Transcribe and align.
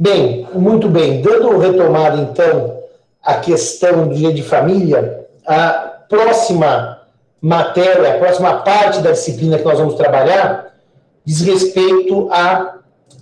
Bem, 0.00 0.48
muito 0.54 0.88
bem. 0.88 1.20
Dando 1.20 1.58
retomada, 1.58 2.16
então, 2.22 2.78
à 3.22 3.34
questão 3.34 4.08
do 4.08 4.14
dia 4.14 4.32
de 4.32 4.42
família, 4.42 5.28
a 5.46 5.72
próxima 6.08 7.02
matéria, 7.38 8.14
a 8.14 8.18
próxima 8.18 8.62
parte 8.62 9.00
da 9.00 9.10
disciplina 9.10 9.58
que 9.58 9.64
nós 9.64 9.78
vamos 9.78 9.96
trabalhar 9.96 10.72
diz 11.22 11.42
respeito 11.42 12.32
à 12.32 12.78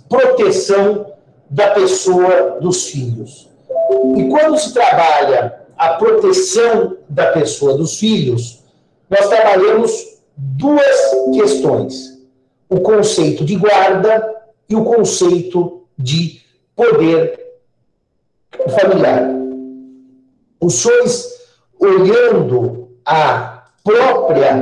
proteção 0.07 1.07
da 1.49 1.71
pessoa 1.71 2.59
dos 2.61 2.87
filhos. 2.87 3.49
E 4.15 4.29
quando 4.29 4.57
se 4.57 4.73
trabalha 4.73 5.59
a 5.77 5.89
proteção 5.95 6.95
da 7.09 7.25
pessoa 7.33 7.77
dos 7.77 7.99
filhos, 7.99 8.63
nós 9.09 9.27
trabalhamos 9.27 9.91
duas 10.37 10.95
questões: 11.33 12.17
o 12.69 12.79
conceito 12.79 13.43
de 13.43 13.57
guarda 13.57 14.33
e 14.69 14.77
o 14.77 14.85
conceito 14.85 15.83
de 15.97 16.47
poder 16.79 17.37
familiar. 18.69 19.29
Os 20.61 20.75
senhores, 20.75 21.27
olhando 21.77 22.91
a 23.05 23.65
própria 23.83 24.55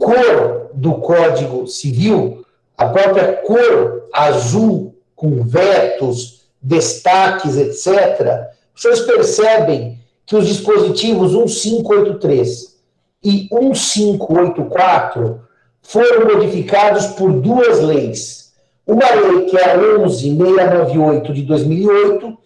cor 0.00 0.70
do 0.74 0.94
Código 0.94 1.68
Civil, 1.68 2.44
a 2.76 2.86
própria 2.86 3.34
cor 3.42 4.08
azul 4.12 4.96
com 5.14 5.44
vetos, 5.44 6.42
destaques, 6.60 7.56
etc., 7.56 8.48
os 8.74 8.82
senhores 8.82 9.02
percebem 9.02 10.00
que 10.26 10.34
os 10.34 10.48
dispositivos 10.48 11.34
1583 11.34 12.74
e 13.22 13.48
1584 13.52 15.40
foram 15.82 16.34
modificados 16.34 17.06
por 17.08 17.32
duas 17.32 17.80
leis. 17.80 18.43
Uma 18.86 19.10
lei 19.10 19.46
que 19.46 19.56
é 19.56 19.72
a 19.72 19.76
11698 19.76 21.32
de 21.32 21.42
2008 21.42 22.38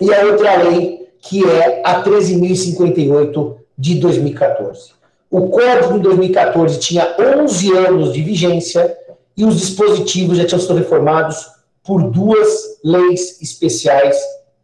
e 0.00 0.12
a 0.12 0.26
outra 0.26 0.62
lei 0.62 1.08
que 1.20 1.48
é 1.48 1.82
a 1.84 2.02
13.058 2.02 3.56
de 3.78 3.94
2014. 3.94 4.92
O 5.30 5.48
código 5.48 5.94
de 5.94 6.00
2014 6.00 6.78
tinha 6.78 7.16
11 7.18 7.76
anos 7.76 8.12
de 8.12 8.22
vigência 8.22 8.96
e 9.36 9.44
os 9.44 9.58
dispositivos 9.58 10.36
já 10.36 10.44
tinham 10.44 10.60
sido 10.60 10.74
reformados 10.74 11.46
por 11.82 12.10
duas 12.10 12.78
leis 12.84 13.40
especiais 13.40 14.16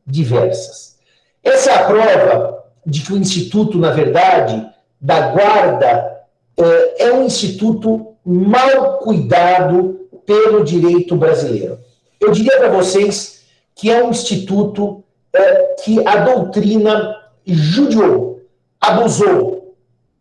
diversas. 0.06 0.96
Essa 1.42 1.70
é 1.70 1.74
a 1.74 1.84
prova 1.84 2.64
de 2.84 3.00
que 3.00 3.12
o 3.12 3.16
Instituto, 3.16 3.78
na 3.78 3.90
verdade, 3.90 4.66
da 5.00 5.28
Guarda 5.28 6.18
é, 6.56 7.06
é 7.06 7.12
um 7.12 7.24
instituto 7.24 8.14
mal 8.24 8.98
cuidado 8.98 10.07
pelo 10.28 10.62
direito 10.62 11.16
brasileiro. 11.16 11.78
Eu 12.20 12.30
diria 12.32 12.58
para 12.58 12.68
vocês 12.68 13.44
que 13.74 13.90
é 13.90 14.04
um 14.04 14.10
instituto 14.10 15.02
é, 15.32 15.62
que 15.82 16.06
a 16.06 16.16
doutrina 16.16 17.16
judiou, 17.46 18.42
abusou. 18.78 19.74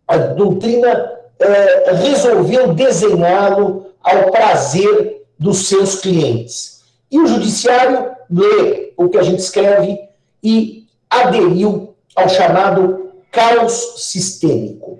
A 0.07 0.15
doutrina 0.15 1.11
é, 1.37 1.91
resolveu 1.91 2.73
desenhá-lo 2.73 3.87
ao 4.01 4.31
prazer 4.31 5.25
dos 5.37 5.67
seus 5.67 5.99
clientes. 5.99 6.83
E 7.11 7.19
o 7.19 7.27
judiciário 7.27 8.11
lê 8.29 8.93
o 8.95 9.09
que 9.09 9.17
a 9.17 9.23
gente 9.23 9.39
escreve 9.39 9.99
e 10.41 10.87
aderiu 11.09 11.95
ao 12.15 12.29
chamado 12.29 13.11
caos 13.29 13.95
sistêmico. 13.97 14.99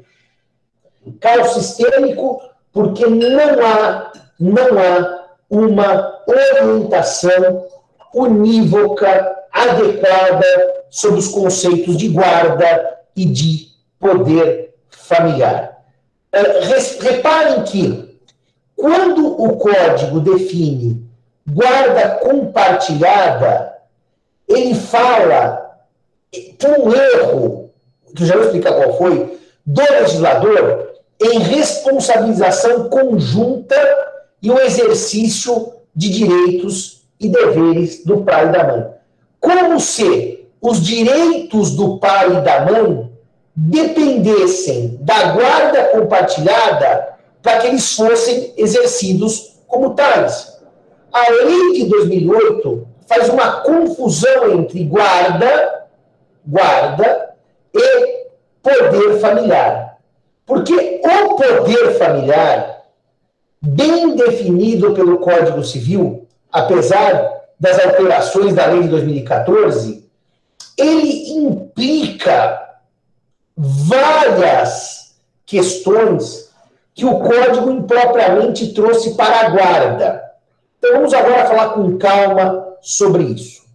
Caos 1.21 1.53
sistêmico 1.53 2.41
porque 2.73 3.05
não 3.05 3.65
há, 3.65 4.11
não 4.39 4.79
há 4.79 5.25
uma 5.49 6.21
orientação 6.27 7.67
unívoca, 8.13 9.35
adequada 9.51 10.45
sobre 10.89 11.19
os 11.19 11.27
conceitos 11.29 11.97
de 11.97 12.09
guarda 12.09 12.97
e 13.15 13.25
de 13.25 13.69
poder 13.99 14.75
familiar. 14.89 15.77
É, 16.31 16.59
reparem 17.01 17.63
que, 17.63 18.19
quando 18.75 19.41
o 19.41 19.57
código 19.57 20.19
define 20.19 21.07
guarda 21.49 22.19
compartilhada, 22.19 23.73
ele 24.47 24.75
fala 24.75 25.67
por 26.59 26.79
um 26.79 26.93
erro, 26.93 27.71
que 28.15 28.25
já 28.25 28.35
vou 28.35 28.45
explicar 28.45 28.73
qual 28.73 28.97
foi, 28.97 29.39
do 29.65 29.81
legislador 29.81 30.93
em 31.19 31.39
responsabilização 31.39 32.89
conjunta 32.89 33.75
e 34.41 34.51
o 34.51 34.59
exercício 34.59 35.73
de 35.95 36.09
direitos 36.09 37.03
e 37.19 37.29
deveres 37.29 38.03
do 38.05 38.23
pai 38.23 38.47
e 38.47 38.51
da 38.51 38.63
mãe. 38.63 38.87
Como 39.39 39.79
se 39.79 40.45
os 40.61 40.83
direitos 40.83 41.75
do 41.75 41.97
pai 41.97 42.37
e 42.37 42.41
da 42.41 42.65
mãe 42.65 43.11
dependessem 43.55 44.97
da 45.01 45.31
guarda 45.33 45.85
compartilhada 45.85 47.15
para 47.41 47.59
que 47.59 47.67
eles 47.67 47.93
fossem 47.93 48.53
exercidos 48.57 49.55
como 49.67 49.95
tais. 49.95 50.59
A 51.11 51.31
lei 51.31 51.73
de 51.73 51.85
2008 51.85 52.87
faz 53.07 53.29
uma 53.29 53.61
confusão 53.61 54.51
entre 54.51 54.83
guarda 54.83 55.77
guarda 56.47 57.35
e 57.73 58.27
poder 58.63 59.19
familiar. 59.19 59.97
Porque 60.45 61.01
o 61.03 61.35
poder 61.35 61.97
familiar, 61.97 62.76
bem 63.61 64.15
definido 64.15 64.93
pelo 64.93 65.19
Código 65.19 65.63
Civil, 65.63 66.27
apesar 66.51 67.37
das 67.59 67.83
alterações 67.83 68.53
da 68.53 68.67
lei 68.67 68.83
de 68.83 68.89
2014, 68.89 70.07
ele 70.77 71.31
implica 71.31 72.61
várias 73.55 75.15
questões 75.45 76.51
que 76.93 77.05
o 77.05 77.19
código 77.19 77.71
impropriamente 77.71 78.73
trouxe 78.73 79.15
para 79.15 79.47
a 79.47 79.49
guarda. 79.49 80.31
Então 80.77 80.93
vamos 80.93 81.13
agora 81.13 81.47
falar 81.47 81.69
com 81.69 81.97
calma 81.97 82.75
sobre 82.81 83.23
isso. 83.23 83.65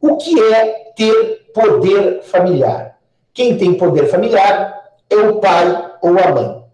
O 0.00 0.16
que 0.16 0.40
é 0.52 0.92
ter 0.96 1.50
poder 1.52 2.22
familiar. 2.22 2.98
Quem 3.32 3.56
tem 3.56 3.74
poder 3.74 4.08
familiar 4.08 4.82
é 5.10 5.16
o 5.16 5.40
pai 5.40 5.92
ou 6.02 6.18
a 6.18 6.32
mãe. 6.32 6.64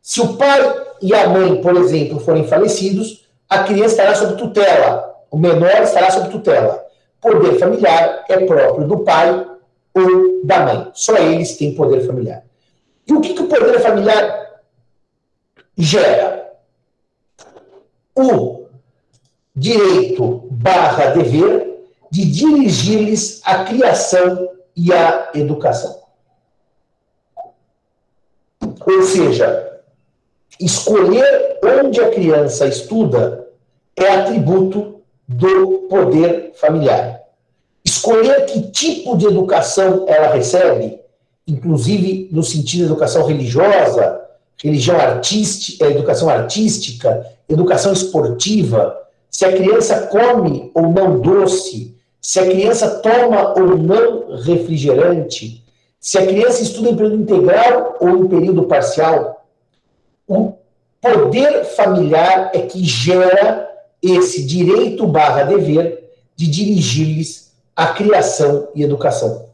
Se 0.00 0.20
o 0.20 0.36
pai 0.36 0.85
e 1.00 1.14
a 1.14 1.28
mãe, 1.28 1.60
por 1.60 1.76
exemplo, 1.76 2.20
forem 2.20 2.46
falecidos, 2.46 3.26
a 3.48 3.64
criança 3.64 3.94
estará 3.94 4.14
sob 4.14 4.36
tutela, 4.36 5.16
o 5.30 5.38
menor 5.38 5.82
estará 5.82 6.10
sob 6.10 6.28
tutela. 6.28 6.84
Poder 7.20 7.58
familiar 7.58 8.24
é 8.28 8.44
próprio 8.44 8.86
do 8.86 8.98
pai 8.98 9.46
ou 9.94 10.44
da 10.44 10.60
mãe. 10.60 10.90
Só 10.94 11.16
eles 11.16 11.56
têm 11.56 11.74
poder 11.74 12.06
familiar. 12.06 12.44
E 13.06 13.12
o 13.12 13.20
que, 13.20 13.34
que 13.34 13.42
o 13.42 13.48
poder 13.48 13.80
familiar 13.80 14.62
gera? 15.76 16.52
O 18.14 18.66
direito 19.54 20.48
barra 20.50 21.10
dever 21.10 21.80
de 22.10 22.24
dirigir-lhes 22.24 23.40
a 23.44 23.64
criação 23.64 24.50
e 24.74 24.92
a 24.92 25.30
educação. 25.34 26.02
Ou 28.60 29.02
seja, 29.02 29.75
escolher 30.60 31.58
onde 31.62 32.00
a 32.00 32.10
criança 32.10 32.66
estuda 32.66 33.46
é 33.96 34.08
atributo 34.08 35.00
do 35.26 35.86
poder 35.88 36.52
familiar. 36.54 37.20
Escolher 37.84 38.46
que 38.46 38.62
tipo 38.70 39.16
de 39.16 39.26
educação 39.26 40.04
ela 40.08 40.34
recebe, 40.34 41.00
inclusive 41.46 42.28
no 42.32 42.42
sentido 42.42 42.80
de 42.80 42.86
educação 42.86 43.26
religiosa, 43.26 44.20
religião 44.62 44.96
artística, 44.96 45.86
educação 45.86 46.28
artística, 46.28 47.26
educação 47.48 47.92
esportiva, 47.92 48.96
se 49.30 49.44
a 49.44 49.52
criança 49.52 50.06
come 50.06 50.70
ou 50.74 50.88
não 50.88 51.20
doce, 51.20 51.94
se 52.20 52.40
a 52.40 52.46
criança 52.46 52.88
toma 53.00 53.54
ou 53.58 53.76
não 53.76 54.36
refrigerante, 54.36 55.62
se 56.00 56.18
a 56.18 56.26
criança 56.26 56.62
estuda 56.62 56.90
em 56.90 56.96
período 56.96 57.22
integral 57.22 57.96
ou 58.00 58.24
em 58.24 58.28
período 58.28 58.64
parcial. 58.64 59.35
O 60.28 60.54
poder 61.00 61.64
familiar 61.64 62.50
é 62.52 62.60
que 62.60 62.84
gera 62.84 63.70
esse 64.02 64.44
direito 64.44 65.06
barra 65.06 65.44
dever 65.44 66.10
de 66.34 66.46
dirigir-lhes 66.48 67.52
a 67.74 67.88
criação 67.88 68.68
e 68.74 68.82
educação. 68.82 69.46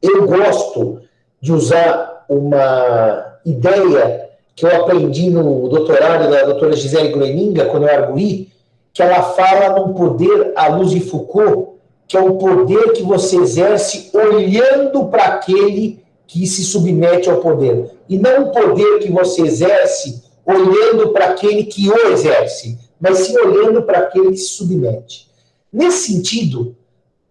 Eu 0.00 0.26
gosto 0.26 1.02
de 1.40 1.52
usar 1.52 2.24
uma 2.28 3.38
ideia 3.44 4.30
que 4.54 4.64
eu 4.64 4.74
aprendi 4.74 5.30
no 5.30 5.68
doutorado 5.68 6.30
da 6.30 6.44
doutora 6.44 6.74
Gisele 6.74 7.12
Groeninga, 7.12 7.66
quando 7.66 7.84
eu 7.86 7.94
arguí, 7.94 8.50
que 8.92 9.02
ela 9.02 9.22
fala 9.22 9.78
num 9.78 9.92
poder 9.94 10.52
à 10.56 10.68
luz 10.68 10.90
de 10.90 11.00
Foucault, 11.00 11.78
que 12.08 12.16
é 12.16 12.20
o 12.20 12.34
poder 12.36 12.92
que 12.92 13.02
você 13.02 13.36
exerce 13.36 14.10
olhando 14.12 15.06
para 15.06 15.24
aquele 15.24 16.02
que 16.28 16.46
se 16.46 16.62
submete 16.62 17.28
ao 17.28 17.40
poder. 17.40 17.90
E 18.08 18.18
não 18.18 18.44
o 18.44 18.52
poder 18.52 18.98
que 19.00 19.10
você 19.10 19.42
exerce 19.42 20.22
olhando 20.44 21.08
para 21.08 21.30
aquele 21.30 21.64
que 21.64 21.88
o 21.88 22.08
exerce, 22.08 22.78
mas 23.00 23.18
sim 23.18 23.36
olhando 23.38 23.82
para 23.82 24.00
aquele 24.00 24.30
que 24.30 24.36
se 24.36 24.50
submete. 24.50 25.28
Nesse 25.72 26.12
sentido, 26.12 26.76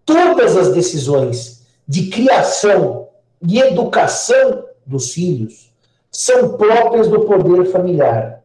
todas 0.04 0.56
as 0.56 0.72
decisões 0.72 1.62
de 1.86 2.08
criação 2.08 3.08
e 3.40 3.60
educação 3.60 4.64
dos 4.84 5.12
filhos 5.12 5.72
são 6.10 6.56
próprias 6.56 7.08
do 7.08 7.20
poder 7.20 7.66
familiar. 7.66 8.42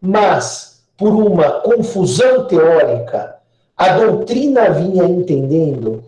Mas, 0.00 0.82
por 0.98 1.14
uma 1.14 1.60
confusão 1.60 2.46
teórica, 2.46 3.36
a 3.76 3.98
doutrina 3.98 4.70
vinha 4.70 5.04
entendendo, 5.04 6.04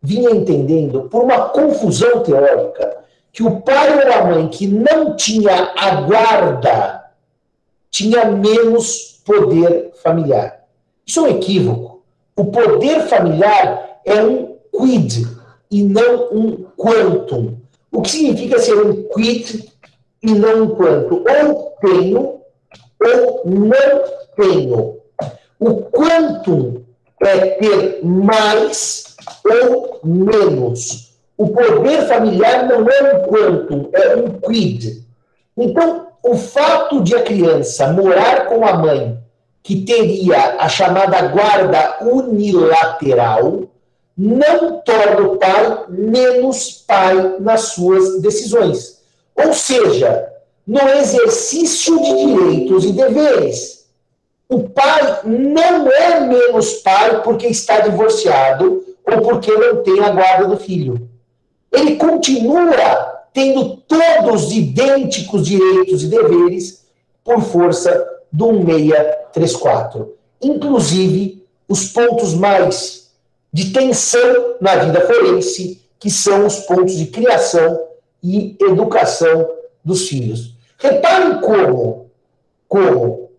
vinha 0.00 0.30
entendendo, 0.30 1.02
por 1.02 1.24
uma 1.24 1.48
confusão 1.48 2.22
teórica, 2.22 2.99
que 3.32 3.42
o 3.42 3.60
pai 3.60 4.04
ou 4.04 4.12
a 4.12 4.24
mãe 4.26 4.48
que 4.48 4.66
não 4.66 5.16
tinha 5.16 5.72
a 5.76 6.02
guarda 6.02 7.04
tinha 7.90 8.24
menos 8.26 9.20
poder 9.24 9.92
familiar. 10.02 10.64
Isso 11.06 11.20
é 11.20 11.22
um 11.22 11.28
equívoco. 11.28 12.02
O 12.36 12.46
poder 12.46 13.02
familiar 13.02 14.00
é 14.04 14.22
um 14.22 14.56
quid 14.76 15.26
e 15.70 15.82
não 15.82 16.28
um 16.32 16.64
quantum. 16.76 17.56
O 17.92 18.02
que 18.02 18.10
significa 18.10 18.58
ser 18.58 18.74
um 18.74 19.08
quid 19.08 19.70
e 20.22 20.32
não 20.32 20.64
um 20.64 20.74
quantum? 20.74 21.24
Ou 21.26 21.76
tenho 21.80 22.40
ou 23.00 23.42
não 23.46 24.04
tenho. 24.36 25.00
O 25.58 25.82
quantum 25.90 26.82
é 27.22 27.38
ter 27.50 28.04
mais 28.04 29.16
ou 29.44 30.00
menos. 30.04 31.09
O 31.40 31.48
poder 31.48 32.06
familiar 32.06 32.68
não 32.68 32.86
é 32.86 33.14
um 33.14 33.22
quantum, 33.22 33.88
é 33.94 34.14
um 34.14 34.38
quid. 34.40 35.02
Então, 35.56 36.08
o 36.22 36.36
fato 36.36 37.02
de 37.02 37.16
a 37.16 37.22
criança 37.22 37.90
morar 37.94 38.44
com 38.44 38.62
a 38.62 38.76
mãe, 38.76 39.18
que 39.62 39.80
teria 39.80 40.56
a 40.58 40.68
chamada 40.68 41.28
guarda 41.28 41.96
unilateral, 42.02 43.62
não 44.14 44.82
torna 44.82 45.28
o 45.28 45.38
pai 45.38 45.84
menos 45.88 46.84
pai 46.86 47.36
nas 47.40 47.60
suas 47.72 48.20
decisões. 48.20 49.00
Ou 49.34 49.54
seja, 49.54 50.30
no 50.66 50.86
exercício 50.90 51.98
de 52.02 52.16
direitos 52.16 52.84
e 52.84 52.92
deveres. 52.92 53.86
O 54.46 54.68
pai 54.68 55.20
não 55.24 55.90
é 55.90 56.20
menos 56.20 56.74
pai 56.82 57.22
porque 57.22 57.46
está 57.46 57.80
divorciado 57.80 58.84
ou 59.10 59.22
porque 59.22 59.50
não 59.50 59.82
tem 59.82 60.00
a 60.00 60.10
guarda 60.10 60.46
do 60.46 60.58
filho. 60.58 61.08
Ele 61.72 61.96
continua 61.96 63.20
tendo 63.32 63.76
todos 63.76 64.52
idênticos 64.52 65.46
direitos 65.46 66.02
e 66.02 66.08
deveres 66.08 66.84
por 67.24 67.40
força 67.42 68.08
do 68.32 68.52
1634. 68.52 70.14
Inclusive, 70.42 71.46
os 71.68 71.84
pontos 71.88 72.34
mais 72.34 73.10
de 73.52 73.72
tensão 73.72 74.56
na 74.60 74.76
vida 74.76 75.00
forense, 75.02 75.80
que 75.98 76.10
são 76.10 76.46
os 76.46 76.60
pontos 76.60 76.96
de 76.96 77.06
criação 77.06 77.80
e 78.22 78.56
educação 78.60 79.48
dos 79.84 80.08
filhos. 80.08 80.54
Reparem 80.78 81.40
como, 81.40 82.10
como 82.68 83.30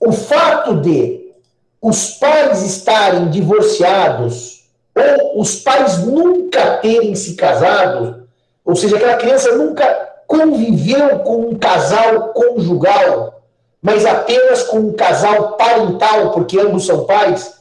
o 0.00 0.12
fato 0.12 0.80
de 0.80 1.32
os 1.80 2.12
pais 2.12 2.62
estarem 2.64 3.30
divorciados 3.30 4.57
ou 4.98 5.40
os 5.40 5.56
pais 5.56 5.98
nunca 6.04 6.78
terem 6.78 7.14
se 7.14 7.34
casado 7.34 8.28
ou 8.68 8.76
seja, 8.76 8.96
aquela 8.96 9.16
criança 9.16 9.56
nunca 9.56 9.86
conviveu 10.26 11.20
com 11.20 11.40
um 11.40 11.54
casal 11.54 12.34
conjugal, 12.34 13.40
mas 13.80 14.04
apenas 14.04 14.62
com 14.64 14.76
um 14.80 14.92
casal 14.92 15.56
parental, 15.56 16.32
porque 16.32 16.60
ambos 16.60 16.84
são 16.84 17.06
pais, 17.06 17.54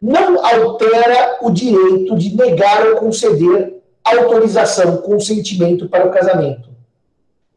não 0.00 0.42
altera 0.42 1.36
o 1.42 1.50
direito 1.50 2.16
de 2.16 2.34
negar 2.34 2.86
ou 2.86 2.96
conceder 2.96 3.74
autorização, 4.02 4.96
consentimento 5.02 5.86
para 5.86 6.06
o 6.06 6.10
casamento. 6.10 6.70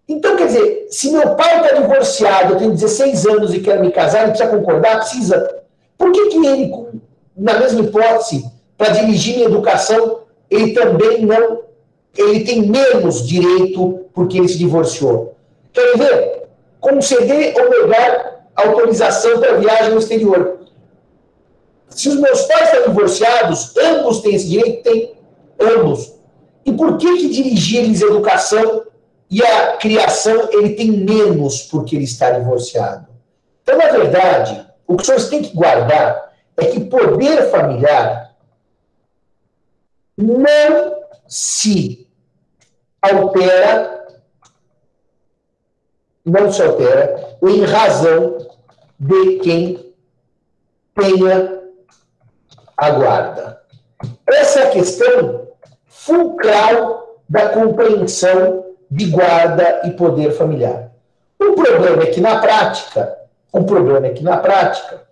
Então, 0.06 0.36
quer 0.36 0.48
dizer, 0.48 0.88
se 0.90 1.12
meu 1.12 1.34
pai 1.36 1.62
está 1.62 1.80
divorciado, 1.80 2.56
eu 2.56 2.58
tenho 2.58 2.72
16 2.72 3.26
anos 3.26 3.54
e 3.54 3.62
quero 3.62 3.80
me 3.80 3.92
casar, 3.94 4.24
ele 4.24 4.32
precisa 4.32 4.50
concordar? 4.50 4.98
Precisa. 4.98 5.62
Por 5.98 6.12
que, 6.12 6.28
que 6.28 6.46
ele, 6.46 6.74
na 7.38 7.58
mesma 7.58 7.80
hipótese, 7.80 8.51
para 8.82 8.94
dirigir 8.94 9.36
minha 9.36 9.48
educação, 9.48 10.22
ele 10.50 10.74
também 10.74 11.24
não 11.24 11.66
ele 12.18 12.44
tem 12.44 12.64
menos 12.64 13.28
direito 13.28 14.08
porque 14.12 14.40
ele 14.40 14.48
se 14.48 14.58
divorciou. 14.58 15.36
Querem 15.72 15.98
ver? 15.98 16.44
Conceder 16.80 17.54
ou 17.62 17.70
negar 17.70 18.48
autorização 18.56 19.40
para 19.40 19.60
viagem 19.60 19.92
no 19.92 20.00
exterior. 20.00 20.62
Se 21.90 22.10
os 22.10 22.16
meus 22.16 22.42
pais 22.42 22.74
estão 22.74 22.92
divorciados, 22.92 23.72
ambos 23.78 24.22
têm 24.22 24.34
esse 24.34 24.50
direito? 24.50 24.82
Tem. 24.82 25.14
Ambos. 25.60 26.16
E 26.66 26.72
por 26.74 26.98
que, 26.98 27.18
que 27.18 27.30
dirigir-lhes 27.30 28.02
a 28.02 28.08
educação 28.08 28.84
e 29.30 29.44
a 29.44 29.78
criação 29.78 30.50
ele 30.52 30.72
tem 30.72 30.92
menos 30.92 31.62
porque 31.62 31.96
ele 31.96 32.06
está 32.06 32.32
divorciado? 32.32 33.06
Então, 33.62 33.78
na 33.78 33.92
verdade, 33.92 34.66
o 34.88 34.98
que 34.98 35.06
senhores 35.06 35.30
têm 35.30 35.44
que 35.44 35.56
guardar 35.56 36.34
é 36.58 36.66
que 36.66 36.80
poder 36.80 37.52
familiar 37.52 38.21
não 40.22 41.02
se 41.28 42.08
altera, 43.02 44.08
não 46.24 46.52
se 46.52 46.62
altera 46.62 47.38
em 47.44 47.64
razão 47.64 48.38
de 49.00 49.40
quem 49.40 49.94
tenha 50.94 51.62
a 52.78 52.90
guarda. 52.92 53.62
Essa 54.28 54.60
é 54.60 54.68
a 54.68 54.72
questão 54.72 55.48
fulcral 55.88 57.20
da 57.28 57.50
compreensão 57.50 58.66
de 58.90 59.06
guarda 59.06 59.82
e 59.86 59.92
poder 59.92 60.32
familiar. 60.32 60.92
O 61.40 61.54
problema 61.54 62.04
é 62.04 62.08
que 62.08 62.22
na 62.22 62.40
prática, 62.40 63.18
o 63.52 63.64
problema 63.64 64.08
é 64.08 64.12
que 64.12 64.24
na 64.24 64.38
prática, 64.38 65.04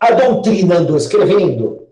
a 0.00 0.12
doutrina 0.12 0.76
andou 0.76 0.96
escrevendo 0.96 1.85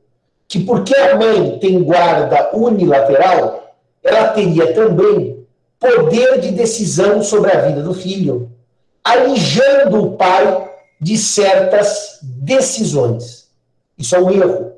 que 0.48 0.60
porque 0.60 0.94
a 0.94 1.16
mãe 1.16 1.58
tem 1.58 1.82
guarda 1.82 2.50
unilateral, 2.54 3.74
ela 4.02 4.28
teria 4.28 4.74
também 4.74 5.46
poder 5.78 6.40
de 6.40 6.50
decisão 6.50 7.22
sobre 7.22 7.50
a 7.52 7.60
vida 7.60 7.82
do 7.82 7.94
filho, 7.94 8.50
alijando 9.02 10.02
o 10.02 10.12
pai 10.12 10.70
de 11.00 11.18
certas 11.18 12.18
decisões. 12.22 13.48
Isso 13.98 14.14
é 14.16 14.20
um 14.20 14.30
erro. 14.30 14.72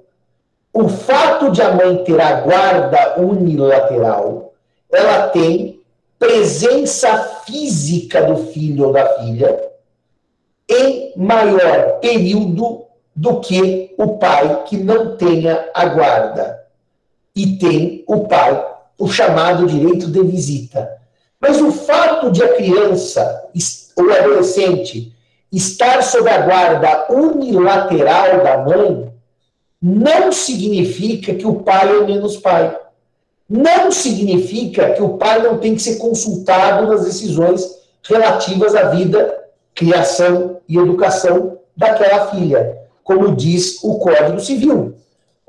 O 0.73 0.89
fato 0.89 1.51
de 1.51 1.63
a 1.63 1.73
mãe 1.75 2.03
ter 2.05 2.21
a 2.21 2.41
guarda 2.41 3.21
unilateral, 3.21 4.53
ela 4.91 5.29
tem 5.29 5.81
presença 6.19 7.43
física 7.47 8.23
do 8.23 8.37
filho 8.37 8.87
ou 8.87 8.93
da 8.93 9.07
filha 9.21 9.71
em 10.69 11.13
maior 11.17 12.01
período 12.01 12.86
do 13.17 13.41
que 13.41 13.95
o 13.97 14.19
pai 14.19 14.65
que 14.65 14.77
não 14.77 15.17
tenha 15.17 15.71
a 15.73 15.87
guarda. 15.87 16.63
E 17.35 17.57
tem 17.57 18.05
o 18.07 18.29
pai, 18.29 18.63
o 18.99 19.09
chamado 19.09 19.67
direito 19.67 20.07
de 20.09 20.23
visita. 20.23 20.99
Mas 21.41 21.61
o 21.61 21.73
fato 21.73 22.31
de 22.31 22.43
a 22.45 22.55
criança 22.55 23.45
ou 23.97 24.13
adolescente 24.13 25.15
estar 25.51 26.03
sob 26.03 26.29
a 26.29 26.43
guarda 26.43 27.07
unilateral 27.11 28.43
da 28.45 28.59
mãe 28.59 29.11
não 29.81 30.31
significa 30.31 31.35
que 31.35 31.47
o 31.47 31.63
pai 31.63 31.89
é 31.89 32.05
menos 32.05 32.37
pai. 32.37 32.77
Não 33.49 33.91
significa 33.93 34.91
que 34.91 35.03
o 35.03 35.17
pai 35.17 35.41
não 35.43 35.59
tem 35.59 35.75
que 35.75 35.83
ser 35.83 35.97
consultado 35.97 36.87
nas 36.89 37.05
decisões 37.05 37.65
relativas 38.03 38.75
à 38.75 38.91
vida, 38.91 39.45
criação 39.75 40.59
e 40.69 40.77
educação 40.77 41.59
daquela 41.77 42.27
filha 42.29 42.86
como 43.07 43.37
diz 43.37 43.79
o 43.85 44.01
Código 44.01 44.41
Civil. 44.41 44.97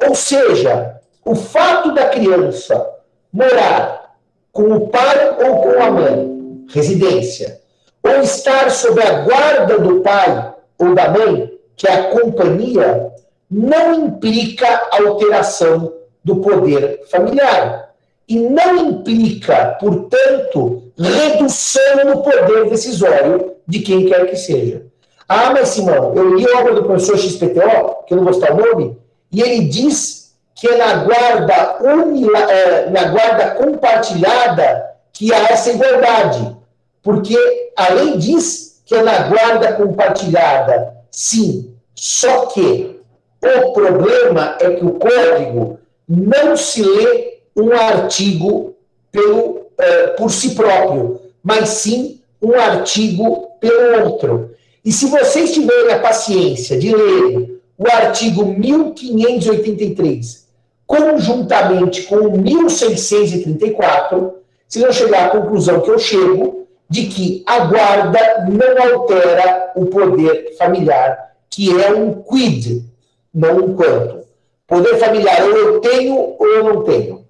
Ou 0.07 0.13
seja, 0.13 1.01
o 1.25 1.33
fato 1.33 1.91
da 1.91 2.05
criança 2.05 2.87
morar 3.33 4.15
com 4.51 4.71
o 4.73 4.87
pai 4.89 5.35
ou 5.43 5.61
com 5.63 5.81
a 5.81 5.89
mãe, 5.89 6.65
residência, 6.69 7.59
ou 8.03 8.21
estar 8.21 8.69
sob 8.69 9.01
a 9.01 9.21
guarda 9.21 9.79
do 9.79 10.01
pai 10.01 10.53
ou 10.77 10.93
da 10.93 11.09
mãe, 11.09 11.51
que 11.75 11.87
é 11.87 11.93
a 11.93 12.03
companhia, 12.11 13.11
não 13.49 14.05
implica 14.05 14.89
alteração 14.91 15.93
do 16.23 16.35
poder 16.35 17.07
familiar. 17.09 17.91
E 18.29 18.37
não 18.37 18.75
implica, 18.77 19.77
portanto, 19.79 20.91
redução 20.95 22.05
no 22.05 22.21
poder 22.21 22.69
decisório 22.69 23.55
de 23.65 23.79
quem 23.79 24.05
quer 24.05 24.29
que 24.29 24.35
seja. 24.35 24.85
Ah, 25.27 25.51
mas 25.51 25.69
Simão, 25.69 26.13
eu 26.15 26.36
li 26.36 26.46
a 26.50 26.60
obra 26.60 26.74
do 26.74 26.84
professor 26.84 27.17
XPTO, 27.17 28.05
que 28.05 28.13
eu 28.13 28.17
não 28.17 28.24
vou 28.24 28.34
citar 28.34 28.53
o 28.53 28.65
nome, 28.65 28.98
e 29.31 29.41
ele 29.41 29.65
diz 29.65 30.34
que 30.55 30.67
é 30.67 30.77
na 30.77 31.03
guarda, 31.03 31.77
unila, 31.81 32.39
é, 32.51 32.89
na 32.89 33.03
guarda 33.05 33.51
compartilhada 33.51 34.86
que 35.13 35.34
há 35.34 35.50
essa 35.50 35.72
igualdade. 35.72 36.55
Porque 37.03 37.38
a 37.75 37.93
lei 37.93 38.17
diz 38.17 38.81
que 38.86 38.96
é 38.96 39.03
na 39.03 39.27
guarda 39.27 39.74
compartilhada, 39.74 40.93
sim, 41.12 41.74
só 41.93 42.48
que 42.48 42.96
O 43.41 43.72
problema 43.72 44.57
é 44.60 44.72
que 44.72 44.84
o 44.84 44.93
código 44.93 45.79
não 46.07 46.57
se 46.57 46.81
lê 46.81 47.39
um 47.55 47.72
artigo 47.72 48.75
pelo, 49.12 49.67
eh, 49.77 50.07
por 50.17 50.31
si 50.31 50.55
próprio, 50.55 51.22
mas 51.43 51.69
sim 51.69 52.19
um 52.41 52.53
artigo 52.55 53.51
pelo 53.60 54.05
outro. 54.05 54.55
E 54.88 54.91
se 54.94 55.08
vocês 55.08 55.53
tiverem 55.53 55.94
a 55.94 56.00
paciência 56.00 56.79
de 56.79 56.96
ler 56.96 57.60
o 57.77 57.86
artigo 57.91 58.46
1583 58.46 60.48
conjuntamente 60.86 62.03
com 62.03 62.15
o 62.15 62.38
1634, 62.38 64.36
vocês 64.65 64.86
vão 64.86 64.94
chegar 64.94 65.25
à 65.25 65.29
conclusão 65.29 65.82
que 65.82 65.89
eu 65.89 66.00
chego 66.00 66.70
de 66.89 67.08
que 67.08 67.44
a 67.46 67.65
guarda 67.65 68.48
não 68.48 68.94
altera 68.94 69.74
o 69.75 69.88
poder 69.88 70.56
familiar, 70.58 71.34
que 71.50 71.70
é 71.82 71.91
um 71.91 72.24
quid, 72.24 72.86
não 73.34 73.58
um 73.58 73.75
quanto. 73.75 74.24
Poder 74.65 74.98
familiar, 75.00 75.44
ou 75.44 75.58
eu 75.58 75.82
tenho 75.82 76.15
ou 76.39 76.48
eu 76.48 76.63
não 76.63 76.86
tenho. 76.86 77.25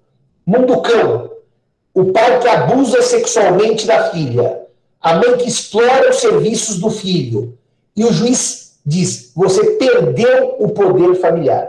Mundo 0.46 0.80
cão, 0.80 1.32
o 1.92 2.12
pai 2.12 2.38
que 2.38 2.46
abusa 2.46 3.02
sexualmente 3.02 3.84
da 3.84 4.10
filha, 4.10 4.67
a 5.08 5.14
mãe 5.14 5.38
que 5.38 5.48
explora 5.48 6.10
os 6.10 6.16
serviços 6.16 6.78
do 6.78 6.90
filho, 6.90 7.56
e 7.96 8.04
o 8.04 8.12
juiz 8.12 8.78
diz: 8.84 9.32
você 9.34 9.72
perdeu 9.72 10.56
o 10.58 10.68
poder 10.68 11.14
familiar. 11.14 11.66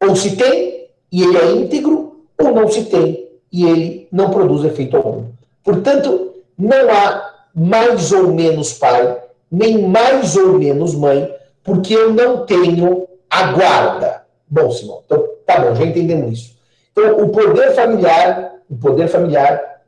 Ou 0.00 0.16
se 0.16 0.34
tem, 0.34 0.88
e 1.12 1.22
ele 1.22 1.36
é 1.36 1.50
íntegro, 1.52 2.22
ou 2.38 2.52
não 2.52 2.66
se 2.68 2.84
tem, 2.84 3.28
e 3.52 3.64
ele 3.66 4.08
não 4.10 4.30
produz 4.30 4.64
efeito 4.64 4.96
algum. 4.96 5.26
Portanto, 5.62 6.36
não 6.56 6.90
há 6.90 7.34
mais 7.54 8.12
ou 8.12 8.32
menos 8.32 8.72
pai, 8.72 9.20
nem 9.50 9.86
mais 9.86 10.34
ou 10.34 10.58
menos 10.58 10.94
mãe, 10.94 11.30
porque 11.62 11.94
eu 11.94 12.14
não 12.14 12.46
tenho 12.46 13.06
a 13.28 13.52
guarda. 13.52 14.22
Bom, 14.48 14.70
Simão, 14.70 15.02
então 15.04 15.22
tá 15.44 15.60
bom, 15.60 15.74
já 15.74 15.84
entendemos 15.84 16.38
isso. 16.38 16.56
Então, 16.92 17.18
o 17.18 17.28
poder 17.28 17.74
familiar, 17.74 18.54
o 18.70 18.76
poder 18.76 19.08
familiar 19.08 19.82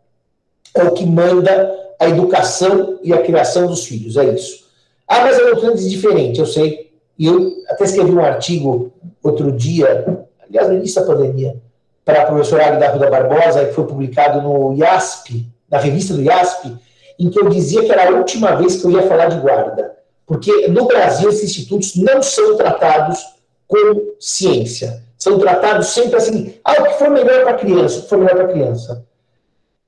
é 0.75 0.83
o 0.83 0.93
que 0.93 1.07
manda 1.07 1.81
a 2.01 2.09
educação 2.09 2.99
e 3.03 3.13
a 3.13 3.23
criação 3.23 3.67
dos 3.67 3.85
filhos, 3.85 4.17
é 4.17 4.25
isso. 4.25 4.65
Ah, 5.07 5.21
mas 5.21 5.39
a 5.39 5.43
doutrina 5.43 5.75
diz 5.75 5.91
diferente, 5.91 6.41
eu 6.41 6.47
sei. 6.47 6.91
E 7.19 7.27
eu 7.27 7.53
até 7.69 7.85
escrevi 7.85 8.11
um 8.11 8.25
artigo 8.25 8.91
outro 9.23 9.53
dia, 9.53 10.25
aliás, 10.49 10.69
no 10.69 10.77
início 10.77 10.99
da 10.99 11.07
pandemia, 11.07 11.57
para 12.03 12.23
a 12.23 12.27
professora 12.27 12.69
Agda 12.69 12.89
Ruda 12.89 13.11
Barbosa, 13.11 13.67
que 13.67 13.75
foi 13.75 13.87
publicado 13.87 14.41
no 14.41 14.75
IASP, 14.75 15.47
na 15.71 15.79
revista 15.79 16.15
do 16.15 16.23
IASP, 16.23 16.75
em 17.19 17.29
que 17.29 17.39
eu 17.39 17.51
dizia 17.51 17.85
que 17.85 17.93
era 17.93 18.09
a 18.09 18.17
última 18.17 18.57
vez 18.57 18.77
que 18.77 18.87
eu 18.87 18.93
ia 18.93 19.03
falar 19.03 19.27
de 19.27 19.39
guarda. 19.39 19.93
Porque 20.25 20.69
no 20.69 20.87
Brasil 20.87 21.29
esses 21.29 21.51
institutos 21.51 21.97
não 21.97 22.23
são 22.23 22.57
tratados 22.57 23.23
com 23.69 24.15
ciência. 24.19 25.03
São 25.19 25.39
tratados 25.39 25.89
sempre 25.89 26.17
assim, 26.17 26.55
ah, 26.65 26.81
o 26.81 26.85
que 26.85 26.95
for 26.95 27.11
melhor 27.11 27.43
para 27.43 27.51
a 27.51 27.59
criança, 27.59 27.99
o 27.99 28.03
que 28.03 28.09
for 28.09 28.19
melhor 28.19 28.37
para 28.37 28.45
a 28.45 28.53
criança. 28.53 29.05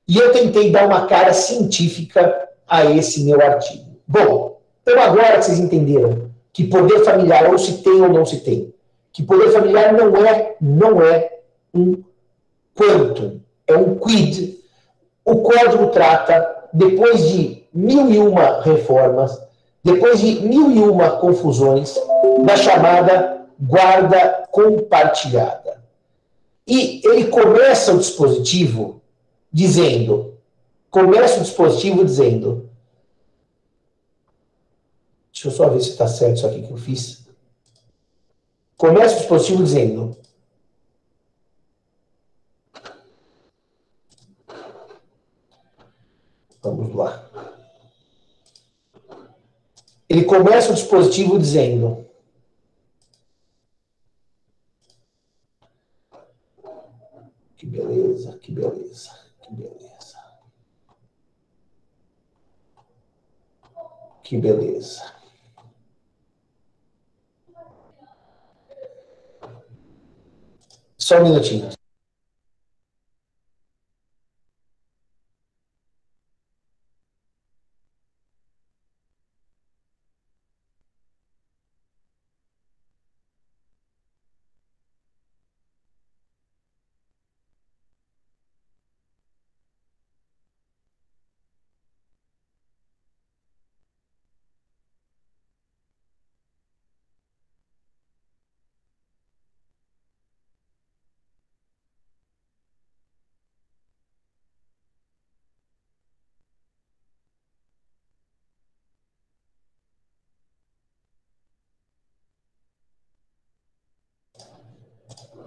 E 0.08 0.16
eu 0.18 0.32
tentei 0.32 0.70
dar 0.70 0.86
uma 0.86 1.06
cara 1.06 1.32
científica 1.32 2.48
a 2.68 2.84
esse 2.84 3.24
meu 3.24 3.40
artigo. 3.40 3.84
Bom, 4.06 4.60
então 4.82 5.00
agora 5.00 5.38
que 5.38 5.44
vocês 5.44 5.58
entenderam 5.58 6.30
que 6.52 6.64
poder 6.64 7.04
familiar 7.04 7.50
ou 7.50 7.58
se 7.58 7.82
tem 7.82 8.00
ou 8.02 8.08
não 8.08 8.26
se 8.26 8.40
tem, 8.40 8.72
que 9.12 9.22
poder 9.22 9.50
familiar 9.50 9.92
não 9.92 10.16
é, 10.24 10.56
não 10.60 11.02
é 11.02 11.38
um 11.74 12.02
quantum, 12.74 13.40
é 13.66 13.76
um 13.76 13.96
quid. 13.96 14.58
O 15.24 15.36
código 15.36 15.88
trata, 15.88 16.68
depois 16.72 17.28
de 17.28 17.64
mil 17.72 18.10
e 18.10 18.18
uma 18.18 18.62
reformas, 18.62 19.38
depois 19.84 20.20
de 20.20 20.40
mil 20.40 20.70
e 20.70 20.80
uma 20.80 21.10
confusões, 21.10 21.94
da 22.44 22.56
chamada 22.56 23.42
guarda 23.60 24.46
compartilhada. 24.50 25.82
E 26.66 27.02
ele 27.04 27.26
começa 27.26 27.92
o 27.92 27.98
dispositivo 27.98 29.01
dizendo, 29.52 30.38
começa 30.90 31.40
o 31.40 31.42
dispositivo 31.42 32.04
dizendo, 32.04 32.70
deixa 35.32 35.48
eu 35.48 35.52
só 35.52 35.68
ver 35.68 35.80
se 35.80 35.90
está 35.90 36.08
certo 36.08 36.36
isso 36.36 36.46
aqui 36.46 36.66
que 36.66 36.72
eu 36.72 36.76
fiz. 36.76 37.26
Começa 38.76 39.14
o 39.14 39.18
dispositivo 39.18 39.62
dizendo, 39.62 40.16
vamos 46.62 46.94
lá. 46.94 47.30
Ele 50.08 50.24
começa 50.24 50.72
o 50.72 50.74
dispositivo 50.74 51.38
dizendo, 51.38 52.06
que 57.56 57.66
beleza, 57.66 58.36
que 58.38 58.50
beleza. 58.50 59.21
Que 64.32 64.38
beleza. 64.38 65.12
Só 70.96 71.18
um 71.18 71.24
minutinho. 71.24 71.68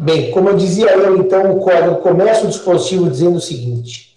Bem, 0.05 0.29
como 0.29 0.49
eu 0.49 0.55
dizia 0.55 0.91
eu, 0.91 1.17
então, 1.17 1.57
o 1.57 1.61
código 1.61 1.95
começa 1.95 2.45
o 2.45 2.47
dispositivo 2.47 3.09
dizendo 3.09 3.37
o 3.37 3.41
seguinte: 3.41 4.15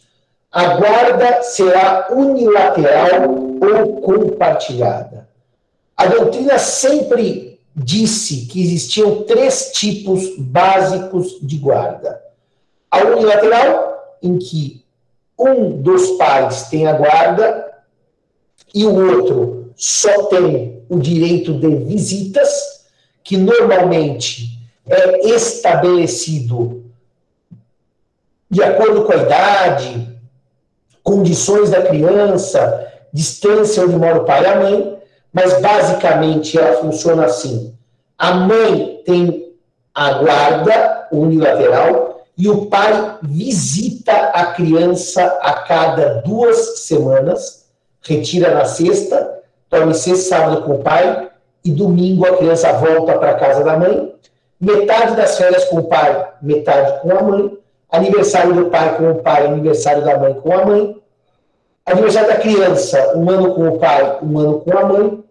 a 0.52 0.74
guarda 0.76 1.40
será 1.40 2.08
unilateral 2.10 3.30
ou 3.30 4.02
compartilhada. 4.02 5.26
A 5.96 6.04
doutrina 6.04 6.58
sempre 6.58 7.58
disse 7.74 8.44
que 8.44 8.62
existiam 8.62 9.22
três 9.22 9.72
tipos 9.72 10.36
básicos 10.36 11.38
de 11.40 11.56
guarda. 11.56 12.20
A 12.90 13.04
unilateral, 13.04 14.18
em 14.22 14.36
que 14.36 14.84
um 15.38 15.80
dos 15.80 16.18
pais 16.18 16.64
tem 16.64 16.86
a 16.86 16.92
guarda 16.92 17.66
e 18.74 18.84
o 18.84 18.94
outro 18.94 19.72
só 19.74 20.24
tem 20.24 20.82
o 20.86 20.98
direito 20.98 21.54
de 21.54 21.76
visitas, 21.76 22.84
que 23.24 23.38
normalmente 23.38 24.57
é 24.88 25.28
estabelecido 25.28 26.88
de 28.50 28.62
acordo 28.62 29.04
com 29.04 29.12
a 29.12 29.16
idade, 29.16 30.08
condições 31.02 31.70
da 31.70 31.82
criança, 31.82 32.92
distância 33.12 33.82
onde 33.82 33.96
mora 33.96 34.22
o 34.22 34.24
pai 34.24 34.42
e 34.42 34.46
a 34.46 34.56
mãe, 34.56 34.98
mas 35.32 35.60
basicamente 35.60 36.58
ela 36.58 36.80
funciona 36.80 37.26
assim. 37.26 37.74
A 38.16 38.32
mãe 38.32 39.02
tem 39.04 39.54
a 39.94 40.14
guarda 40.14 41.08
unilateral 41.12 42.22
e 42.36 42.48
o 42.48 42.66
pai 42.66 43.18
visita 43.22 44.12
a 44.12 44.46
criança 44.52 45.24
a 45.42 45.52
cada 45.54 46.22
duas 46.22 46.80
semanas, 46.80 47.66
retira 48.00 48.54
na 48.54 48.64
sexta, 48.64 49.40
dorme 49.70 49.94
sexta 49.94 50.36
sábado 50.36 50.62
com 50.62 50.76
o 50.76 50.82
pai 50.82 51.30
e 51.64 51.70
domingo 51.70 52.26
a 52.26 52.36
criança 52.36 52.72
volta 52.72 53.18
para 53.18 53.32
a 53.32 53.38
casa 53.38 53.62
da 53.62 53.76
mãe 53.76 54.14
metade 54.60 55.16
das 55.16 55.36
férias 55.36 55.64
com 55.64 55.78
o 55.78 55.84
pai, 55.84 56.28
metade 56.42 57.00
com 57.00 57.10
a 57.10 57.22
mãe, 57.22 57.58
aniversário 57.90 58.54
do 58.54 58.70
pai 58.70 58.96
com 58.96 59.10
o 59.10 59.22
pai, 59.22 59.46
aniversário 59.46 60.04
da 60.04 60.18
mãe 60.18 60.34
com 60.34 60.52
a 60.52 60.64
mãe, 60.64 60.96
aniversário 61.86 62.28
da 62.28 62.36
criança, 62.36 63.16
um 63.16 63.28
ano 63.30 63.54
com 63.54 63.68
o 63.68 63.78
pai, 63.78 64.18
um 64.22 64.38
ano 64.38 64.60
com 64.60 64.78
a 64.78 64.84
mãe, 64.84 65.24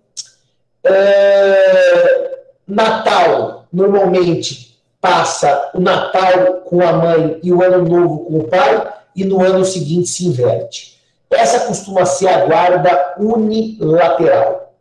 é... 0.84 2.38
Natal, 2.68 3.66
normalmente 3.72 4.78
passa 5.00 5.72
o 5.74 5.80
Natal 5.80 6.62
com 6.66 6.82
a 6.82 6.92
mãe 6.92 7.40
e 7.42 7.52
o 7.54 7.64
Ano 7.64 7.88
Novo 7.88 8.26
com 8.26 8.40
o 8.40 8.44
pai, 8.48 8.94
e 9.16 9.24
no 9.24 9.42
ano 9.42 9.64
seguinte 9.66 10.10
se 10.10 10.28
inverte. 10.28 10.98
Essa 11.32 11.62
costuma 11.62 12.06
ser 12.06 12.28
a 12.28 12.46
guarda 12.46 13.16
unilateral. 13.18 14.74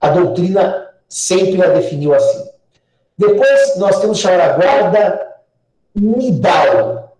A 0.00 0.08
doutrina 0.08 0.88
sempre 1.08 1.62
a 1.62 1.68
definiu 1.68 2.14
assim. 2.14 2.51
Depois 3.22 3.76
nós 3.76 4.00
temos 4.00 4.18
chamar 4.18 4.40
a 4.40 4.52
guarda 4.54 5.28
nidal. 5.94 7.16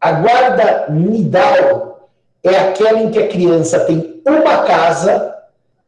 A 0.00 0.12
guarda 0.12 0.86
nidal 0.90 2.10
é 2.42 2.56
aquela 2.56 2.98
em 3.00 3.12
que 3.12 3.20
a 3.20 3.28
criança 3.28 3.78
tem 3.80 4.20
uma 4.26 4.64
casa 4.64 5.36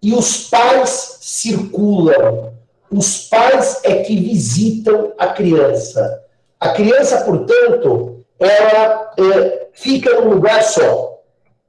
e 0.00 0.14
os 0.14 0.48
pais 0.48 1.18
circulam. 1.20 2.52
Os 2.88 3.26
pais 3.26 3.80
é 3.82 4.04
que 4.04 4.14
visitam 4.14 5.12
a 5.18 5.26
criança. 5.28 6.22
A 6.60 6.68
criança, 6.68 7.24
portanto, 7.24 8.24
ela 8.38 9.12
é, 9.18 9.66
fica 9.72 10.20
num 10.20 10.34
lugar 10.34 10.62
só. 10.62 11.20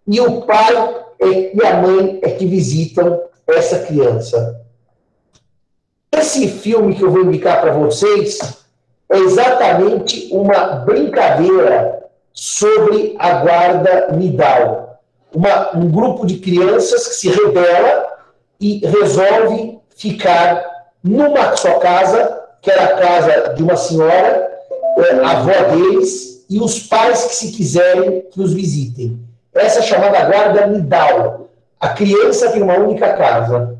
E 0.05 0.21
o 0.21 0.43
pai 0.43 0.75
é, 1.19 1.55
e 1.55 1.65
a 1.65 1.81
mãe 1.81 2.19
é 2.21 2.29
que 2.29 2.45
visitam 2.45 3.23
essa 3.47 3.79
criança. 3.79 4.62
Esse 6.17 6.47
filme 6.47 6.95
que 6.95 7.03
eu 7.03 7.11
vou 7.11 7.23
indicar 7.23 7.59
para 7.59 7.71
vocês 7.71 8.39
é 9.11 9.17
exatamente 9.17 10.29
uma 10.31 10.83
brincadeira 10.85 12.03
sobre 12.31 13.15
a 13.17 13.33
guarda 13.39 14.09
Nidal. 14.11 14.99
Uma, 15.33 15.75
um 15.75 15.89
grupo 15.89 16.25
de 16.25 16.37
crianças 16.37 17.07
que 17.07 17.15
se 17.15 17.29
rebela 17.29 18.07
e 18.59 18.85
resolve 18.85 19.79
ficar 19.95 20.63
numa 21.03 21.55
só 21.57 21.79
casa, 21.79 22.41
que 22.61 22.69
era 22.69 22.83
a 22.83 22.97
casa 22.97 23.53
de 23.55 23.63
uma 23.63 23.75
senhora, 23.75 24.51
é, 24.97 25.15
a 25.15 25.31
avó 25.31 25.75
deles, 25.75 26.45
e 26.47 26.59
os 26.59 26.79
pais 26.79 27.25
que, 27.25 27.35
se 27.35 27.51
quiserem, 27.51 28.21
que 28.31 28.39
os 28.39 28.53
visitem. 28.53 29.19
Essa 29.53 29.79
é 29.79 29.83
chamada 29.83 30.25
guarda 30.25 30.67
Nidal. 30.67 31.49
A 31.79 31.89
criança 31.89 32.51
tem 32.51 32.61
uma 32.61 32.77
única 32.77 33.13
casa. 33.13 33.77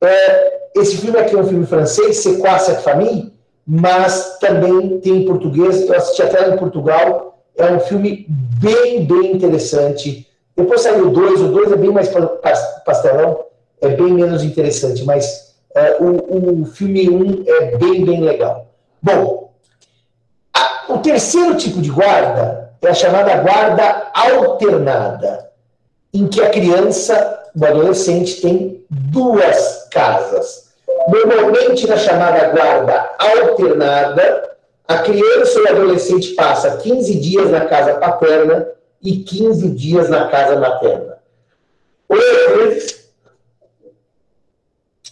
É, 0.00 0.55
esse 0.76 0.96
filme 0.98 1.18
aqui 1.18 1.34
é 1.34 1.38
um 1.38 1.46
filme 1.46 1.66
francês, 1.66 2.18
C'est 2.18 2.38
quoi 2.38 2.58
cette 2.58 2.82
famille? 2.82 3.32
Mas 3.66 4.38
também 4.38 5.00
tem 5.00 5.22
em 5.22 5.26
português, 5.26 5.88
eu 5.88 5.94
assisti 5.96 6.22
até 6.22 6.48
em 6.48 6.56
Portugal. 6.56 7.42
É 7.56 7.72
um 7.72 7.80
filme 7.80 8.26
bem, 8.60 9.04
bem 9.04 9.34
interessante. 9.34 10.26
Depois 10.56 10.82
saiu 10.82 11.08
o 11.08 11.10
2, 11.10 11.40
o 11.40 11.48
2 11.48 11.72
é 11.72 11.76
bem 11.76 11.90
mais 11.90 12.08
pastelão, 12.84 13.44
é 13.80 13.88
bem 13.88 14.12
menos 14.14 14.42
interessante, 14.42 15.04
mas 15.04 15.54
é, 15.74 15.96
o, 16.00 16.62
o 16.62 16.64
filme 16.66 17.08
1 17.10 17.16
um 17.16 17.44
é 17.46 17.76
bem, 17.76 18.04
bem 18.04 18.22
legal. 18.22 18.66
Bom, 19.02 19.52
a, 20.54 20.84
o 20.88 20.98
terceiro 20.98 21.56
tipo 21.56 21.82
de 21.82 21.90
guarda 21.90 22.72
é 22.80 22.88
a 22.88 22.94
chamada 22.94 23.36
guarda 23.36 24.10
alternada, 24.14 25.50
em 26.14 26.26
que 26.26 26.40
a 26.40 26.48
criança, 26.48 27.50
o 27.54 27.64
adolescente, 27.64 28.40
tem 28.40 28.84
duas 28.88 29.88
casas. 29.90 30.65
Normalmente, 31.08 31.86
na 31.86 31.96
chamada 31.96 32.48
guarda 32.48 33.10
alternada, 33.18 34.56
a 34.88 34.98
criança 34.98 35.60
ou 35.60 35.68
adolescente 35.68 36.34
passa 36.34 36.76
15 36.76 37.14
dias 37.20 37.50
na 37.50 37.64
casa 37.66 37.94
paterna 37.94 38.68
e 39.02 39.18
15 39.18 39.70
dias 39.70 40.08
na 40.08 40.28
casa 40.28 40.56
materna. 40.58 41.18
Vezes, 42.08 43.10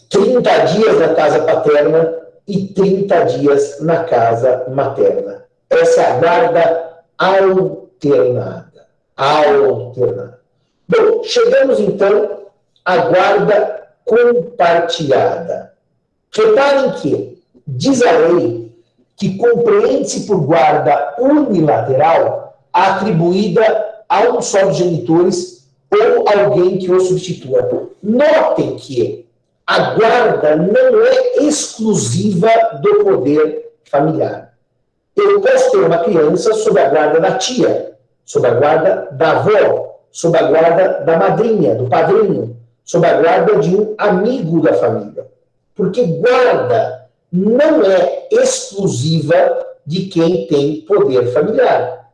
30 0.09 0.59
dias 0.67 0.99
na 0.99 1.15
casa 1.15 1.43
paterna 1.43 2.15
e 2.47 2.69
30 2.69 3.25
dias 3.25 3.81
na 3.81 4.05
casa 4.05 4.65
materna. 4.69 5.45
Essa 5.69 6.03
é 6.03 6.07
a 6.07 6.19
guarda 6.19 6.95
alternada. 7.19 8.87
Alternada. 9.17 10.41
Bom, 10.89 11.25
chegamos 11.25 11.81
então 11.81 12.49
à 12.85 12.97
guarda 12.99 13.89
compartilhada. 14.05 15.74
Reparem 16.37 16.91
que 16.93 17.43
diz 17.67 18.03
a 18.03 18.11
lei 18.11 18.73
que 19.17 19.37
compreende-se 19.37 20.27
por 20.27 20.41
guarda 20.41 21.15
unilateral 21.19 22.57
atribuída 22.73 24.03
a 24.09 24.23
um 24.31 24.43
só 24.43 24.67
dos 24.67 24.77
genitores 24.77 25.69
ou 25.93 26.25
alguém 26.29 26.79
que 26.79 26.91
o 26.91 26.99
substitua. 27.01 27.89
Notem 28.03 28.77
que 28.77 29.27
a 29.67 29.95
guarda 29.95 30.57
não 30.57 31.07
é 31.07 31.45
exclusiva 31.45 32.51
do 32.83 33.05
poder 33.05 33.73
familiar. 33.85 34.53
Eu 35.17 35.41
posso 35.41 35.71
ter 35.71 35.79
uma 35.79 35.99
criança 35.99 36.53
sob 36.55 36.81
a 36.81 36.89
guarda 36.89 37.21
da 37.21 37.39
tia, 37.39 37.95
sob 38.25 38.47
a 38.49 38.55
guarda 38.55 39.09
da 39.13 39.31
avó, 39.31 40.01
sob 40.11 40.37
a 40.37 40.43
guarda 40.43 41.05
da 41.05 41.17
madrinha, 41.17 41.77
do 41.77 41.89
padrinho, 41.89 42.57
sob 42.85 43.07
a 43.07 43.21
guarda 43.21 43.59
de 43.59 43.77
um 43.77 43.95
amigo 43.97 44.61
da 44.61 44.75
família. 44.75 45.34
Porque 45.75 46.03
guarda 46.05 47.09
não 47.31 47.83
é 47.85 48.29
exclusiva 48.31 49.67
de 49.87 50.07
quem 50.07 50.47
tem 50.47 50.81
poder 50.83 51.33
familiar. 51.33 52.11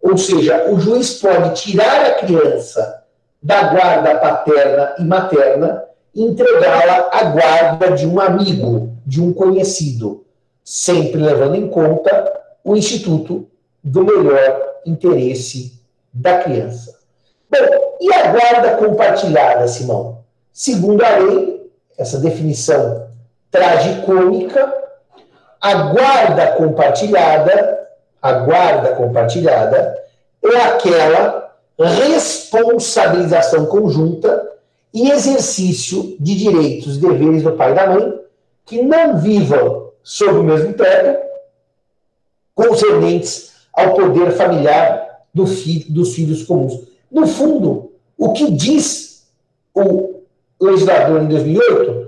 Ou 0.00 0.16
seja, 0.16 0.70
o 0.70 0.80
juiz 0.80 1.20
pode 1.20 1.60
tirar 1.60 2.06
a 2.06 2.14
criança 2.14 3.04
da 3.42 3.72
guarda 3.72 4.18
paterna 4.18 4.94
e 4.98 5.04
materna 5.04 5.84
e 6.14 6.22
entregá-la 6.22 7.08
à 7.12 7.24
guarda 7.24 7.92
de 7.92 8.06
um 8.06 8.20
amigo, 8.20 8.96
de 9.06 9.20
um 9.20 9.32
conhecido, 9.32 10.24
sempre 10.64 11.20
levando 11.20 11.54
em 11.54 11.68
conta 11.68 12.40
o 12.64 12.76
instituto 12.76 13.48
do 13.82 14.04
melhor 14.04 14.60
interesse 14.86 15.80
da 16.12 16.38
criança. 16.38 16.98
Bom, 17.50 17.96
e 18.00 18.12
a 18.12 18.32
guarda 18.32 18.76
compartilhada, 18.76 19.66
Simão? 19.68 20.22
Segundo 20.52 21.02
a 21.02 21.16
lei, 21.16 21.61
essa 21.96 22.18
definição 22.18 23.08
tragicômica, 23.50 24.72
a 25.60 25.74
guarda 25.74 26.52
compartilhada, 26.52 27.88
a 28.20 28.32
guarda 28.32 28.94
compartilhada 28.94 30.02
é 30.42 30.56
aquela 30.56 31.54
responsabilização 31.78 33.66
conjunta 33.66 34.50
e 34.92 35.10
exercício 35.10 36.16
de 36.18 36.34
direitos 36.34 36.96
e 36.96 37.00
deveres 37.00 37.42
do 37.42 37.52
pai 37.52 37.72
e 37.72 37.74
da 37.74 37.86
mãe 37.86 38.20
que 38.64 38.82
não 38.82 39.18
vivam 39.18 39.90
sob 40.02 40.38
o 40.38 40.42
mesmo 40.42 40.72
teto, 40.74 41.22
concernentes 42.54 43.52
ao 43.72 43.94
poder 43.94 44.32
familiar 44.32 45.22
do 45.32 45.46
filho, 45.46 45.86
dos 45.90 46.14
filhos 46.14 46.42
comuns. 46.42 46.82
No 47.10 47.26
fundo, 47.26 47.92
o 48.18 48.32
que 48.32 48.50
diz 48.50 49.26
o 49.74 50.11
legislador 50.64 51.22
em 51.22 51.26
2008, 51.26 52.02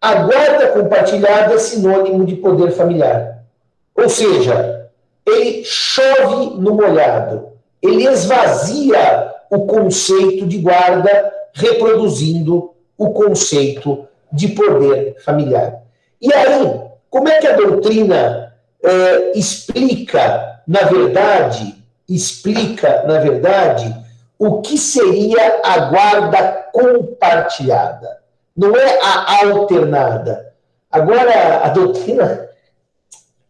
a 0.00 0.14
guarda 0.14 0.68
compartilhada 0.68 1.54
é 1.54 1.58
sinônimo 1.58 2.24
de 2.24 2.36
poder 2.36 2.70
familiar. 2.70 3.42
Ou 3.94 4.08
seja, 4.08 4.88
ele 5.26 5.64
chove 5.64 6.54
no 6.60 6.74
molhado, 6.74 7.48
ele 7.82 8.06
esvazia 8.06 9.34
o 9.50 9.66
conceito 9.66 10.46
de 10.46 10.58
guarda, 10.58 11.32
reproduzindo 11.52 12.70
o 12.96 13.10
conceito 13.10 14.06
de 14.32 14.48
poder 14.48 15.16
familiar. 15.24 15.82
E 16.20 16.32
aí, 16.32 16.80
como 17.10 17.28
é 17.28 17.38
que 17.38 17.46
a 17.46 17.56
doutrina 17.56 18.52
é, 18.82 19.38
explica, 19.38 20.60
na 20.66 20.82
verdade, 20.82 21.74
explica, 22.08 23.04
na 23.06 23.18
verdade, 23.18 23.94
o 24.38 24.60
que 24.60 24.78
seria 24.78 25.60
a 25.64 25.78
guarda 25.90 26.68
compartilhada. 26.72 28.18
Não 28.56 28.74
é 28.76 28.98
a 29.02 29.46
alternada. 29.46 30.52
Agora, 30.90 31.64
a 31.64 31.68
doutrina 31.68 32.48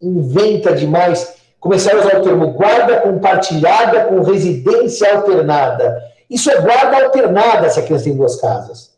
inventa 0.01 0.75
demais. 0.75 1.37
Começaram 1.61 2.01
a 2.01 2.05
usar 2.05 2.21
o 2.21 2.23
termo 2.23 2.53
guarda 2.53 3.01
compartilhada 3.01 4.05
com 4.05 4.23
residência 4.23 5.15
alternada. 5.15 6.03
Isso 6.31 6.51
é 6.51 6.61
guarda 6.61 7.05
alternada 7.05 7.69
se 7.69 7.81
a 7.81 7.83
criança 7.83 8.05
tem 8.05 8.17
duas 8.17 8.41
casas. 8.41 8.97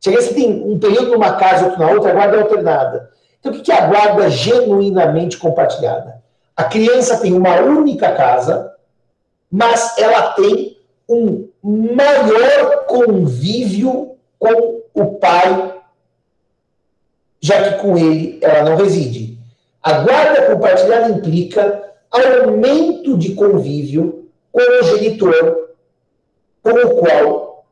Se 0.00 0.08
a 0.08 0.12
criança 0.12 0.34
tem 0.34 0.64
um 0.64 0.78
período 0.78 1.12
numa 1.12 1.34
casa 1.34 1.62
e 1.62 1.64
outro 1.66 1.80
na 1.80 1.90
outra, 1.90 2.10
a 2.10 2.14
guarda 2.14 2.36
é 2.36 2.40
alternada. 2.40 3.10
Então, 3.40 3.52
o 3.52 3.60
que 3.60 3.72
é 3.72 3.78
a 3.78 3.86
guarda 3.86 4.30
genuinamente 4.30 5.36
compartilhada? 5.36 6.22
A 6.56 6.64
criança 6.64 7.18
tem 7.18 7.32
uma 7.32 7.60
única 7.60 8.12
casa, 8.12 8.72
mas 9.50 9.96
ela 9.98 10.32
tem 10.32 10.76
um 11.08 11.48
maior 11.62 12.86
convívio 12.86 14.16
com 14.38 14.82
o 14.94 15.14
pai, 15.18 15.80
já 17.40 17.62
que 17.62 17.82
com 17.82 17.96
ele 17.96 18.38
ela 18.40 18.70
não 18.70 18.76
reside. 18.76 19.38
A 19.82 20.00
guarda 20.00 20.54
compartilhada 20.54 21.10
implica 21.10 21.82
aumento 22.10 23.16
de 23.16 23.34
convívio 23.34 24.28
com 24.50 24.60
o 24.60 24.82
genitor, 24.82 25.70
com 26.62 26.70
o 26.70 26.96
qual 26.96 27.64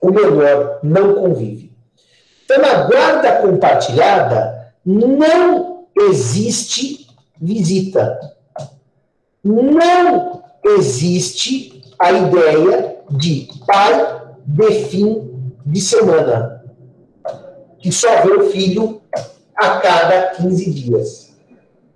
o 0.00 0.10
menor 0.10 0.80
não 0.82 1.14
convive. 1.14 1.72
Então, 2.44 2.60
na 2.60 2.84
guarda 2.84 3.40
compartilhada, 3.40 4.74
não 4.84 5.86
existe 5.96 7.08
visita. 7.40 8.20
Não 9.42 10.42
existe 10.64 11.73
a 12.04 12.12
ideia 12.12 12.96
de 13.12 13.48
pai 13.66 14.20
de 14.44 14.70
fim 14.84 15.50
de 15.64 15.80
semana, 15.80 16.62
que 17.78 17.90
só 17.90 18.20
vê 18.20 18.30
o 18.34 18.50
filho 18.50 19.00
a 19.56 19.78
cada 19.78 20.26
15 20.32 20.70
dias. 20.70 21.34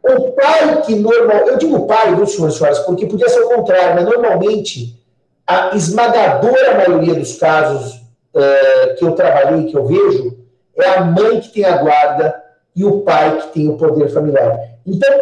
O 0.02 0.32
pai 0.32 0.80
que 0.80 0.94
normal, 0.94 1.46
eu 1.48 1.58
digo 1.58 1.86
pai, 1.86 2.14
viu, 2.14 2.26
senhores 2.26 2.54
e 2.54 2.58
senhoras, 2.58 2.78
porque 2.80 3.04
podia 3.04 3.28
ser 3.28 3.40
o 3.40 3.50
contrário, 3.50 3.96
mas 3.96 4.04
normalmente 4.06 4.98
a 5.46 5.76
esmagadora 5.76 6.78
maioria 6.78 7.14
dos 7.14 7.36
casos 7.36 8.00
é, 8.34 8.94
que 8.94 9.04
eu 9.04 9.12
trabalhei, 9.12 9.66
que 9.66 9.76
eu 9.76 9.84
vejo, 9.84 10.38
é 10.78 10.88
a 10.88 11.04
mãe 11.04 11.38
que 11.40 11.50
tem 11.50 11.66
a 11.66 11.76
guarda 11.76 12.42
e 12.74 12.82
o 12.82 13.02
pai 13.02 13.36
que 13.42 13.48
tem 13.48 13.68
o 13.68 13.76
poder 13.76 14.08
familiar. 14.08 14.58
Então, 14.86 15.20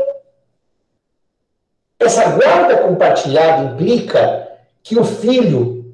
essa 1.98 2.30
guarda 2.30 2.76
compartilhada 2.76 3.64
implica 3.64 4.45
que 4.86 4.96
o 4.96 5.04
filho 5.04 5.84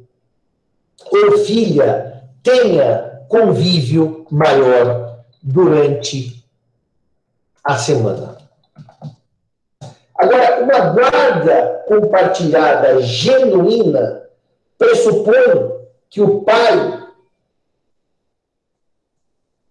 ou 1.10 1.38
filha 1.38 2.24
tenha 2.42 3.24
convívio 3.26 4.26
maior 4.30 5.24
durante 5.42 6.44
a 7.64 7.78
semana. 7.78 8.36
Agora, 10.14 10.62
uma 10.62 10.78
guarda 10.90 11.84
compartilhada 11.88 13.00
genuína 13.00 14.24
pressupõe 14.76 15.72
que 16.10 16.20
o 16.20 16.42
pai. 16.42 17.02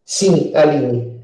Sim, 0.03 0.51
Aline. 0.55 1.21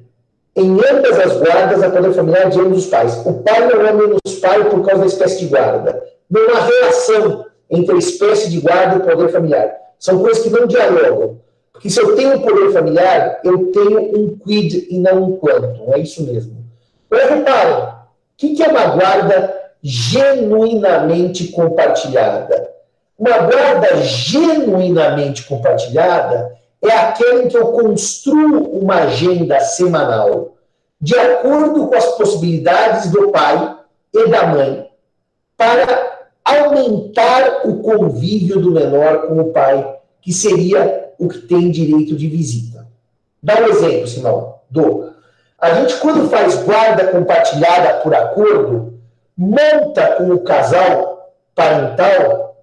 Em 0.55 0.71
ambas 0.71 1.19
as 1.19 1.37
guardas, 1.39 1.81
a 1.81 1.89
poder 1.89 2.13
familiar 2.13 2.49
de 2.49 2.59
ambos 2.59 2.85
os 2.85 2.89
pais. 2.91 3.25
O 3.25 3.41
pai 3.41 3.67
não 3.67 3.81
é 3.81 3.91
menos 3.91 4.19
pai 4.39 4.69
por 4.69 4.85
causa 4.85 5.01
da 5.01 5.07
espécie 5.07 5.39
de 5.39 5.47
guarda. 5.47 6.03
Há 6.31 6.59
relação 6.59 7.46
entre 7.69 7.95
a 7.95 7.99
espécie 7.99 8.49
de 8.49 8.59
guarda 8.59 8.95
e 8.95 8.97
o 8.99 9.01
poder 9.03 9.29
familiar. 9.29 9.75
São 9.99 10.19
coisas 10.19 10.43
que 10.43 10.49
não 10.49 10.67
dialogam. 10.67 11.39
Porque 11.71 11.89
se 11.89 12.01
eu 12.01 12.15
tenho 12.15 12.35
um 12.35 12.41
poder 12.41 12.71
familiar, 12.71 13.39
eu 13.43 13.71
tenho 13.71 14.17
um 14.17 14.37
quid 14.39 14.87
e 14.89 14.97
não 14.97 15.23
um 15.23 15.37
quantum. 15.37 15.93
É 15.93 15.99
isso 15.99 16.23
mesmo. 16.23 16.65
Mas 17.09 17.29
reparem, 17.29 17.83
o 17.83 17.95
que 18.35 18.63
é 18.63 18.67
uma 18.67 18.87
guarda 18.87 19.55
genuinamente 19.81 21.49
compartilhada? 21.49 22.71
Uma 23.17 23.37
guarda 23.39 23.97
genuinamente 24.03 25.43
compartilhada 25.43 26.57
é 26.83 26.91
aquela 26.91 27.43
em 27.43 27.47
que 27.47 27.57
eu 27.57 27.71
construo 27.71 28.79
uma 28.79 29.03
agenda 29.03 29.59
semanal 29.59 30.55
de 30.99 31.17
acordo 31.17 31.87
com 31.87 31.95
as 31.95 32.05
possibilidades 32.17 33.11
do 33.11 33.31
pai 33.31 33.77
e 34.13 34.27
da 34.29 34.47
mãe 34.47 34.89
para 35.55 36.16
aumentar 36.47 37.61
o 37.65 37.77
convívio 37.79 38.59
do 38.59 38.71
menor 38.71 39.27
com 39.27 39.39
o 39.39 39.51
pai, 39.51 39.97
que 40.21 40.31
seria 40.31 41.11
o 41.19 41.27
que 41.27 41.39
tem 41.39 41.69
direito 41.69 42.15
de 42.15 42.27
visita. 42.27 42.87
Dá 43.41 43.59
um 43.61 43.67
exemplo, 43.67 44.07
senão, 44.07 44.55
do. 44.69 45.11
A 45.59 45.73
gente, 45.73 45.97
quando 45.97 46.29
faz 46.29 46.63
guarda 46.63 47.07
compartilhada 47.07 48.01
por 48.01 48.13
acordo, 48.13 48.99
monta 49.35 50.13
com 50.13 50.31
o 50.31 50.39
casal 50.39 51.33
parental 51.53 52.55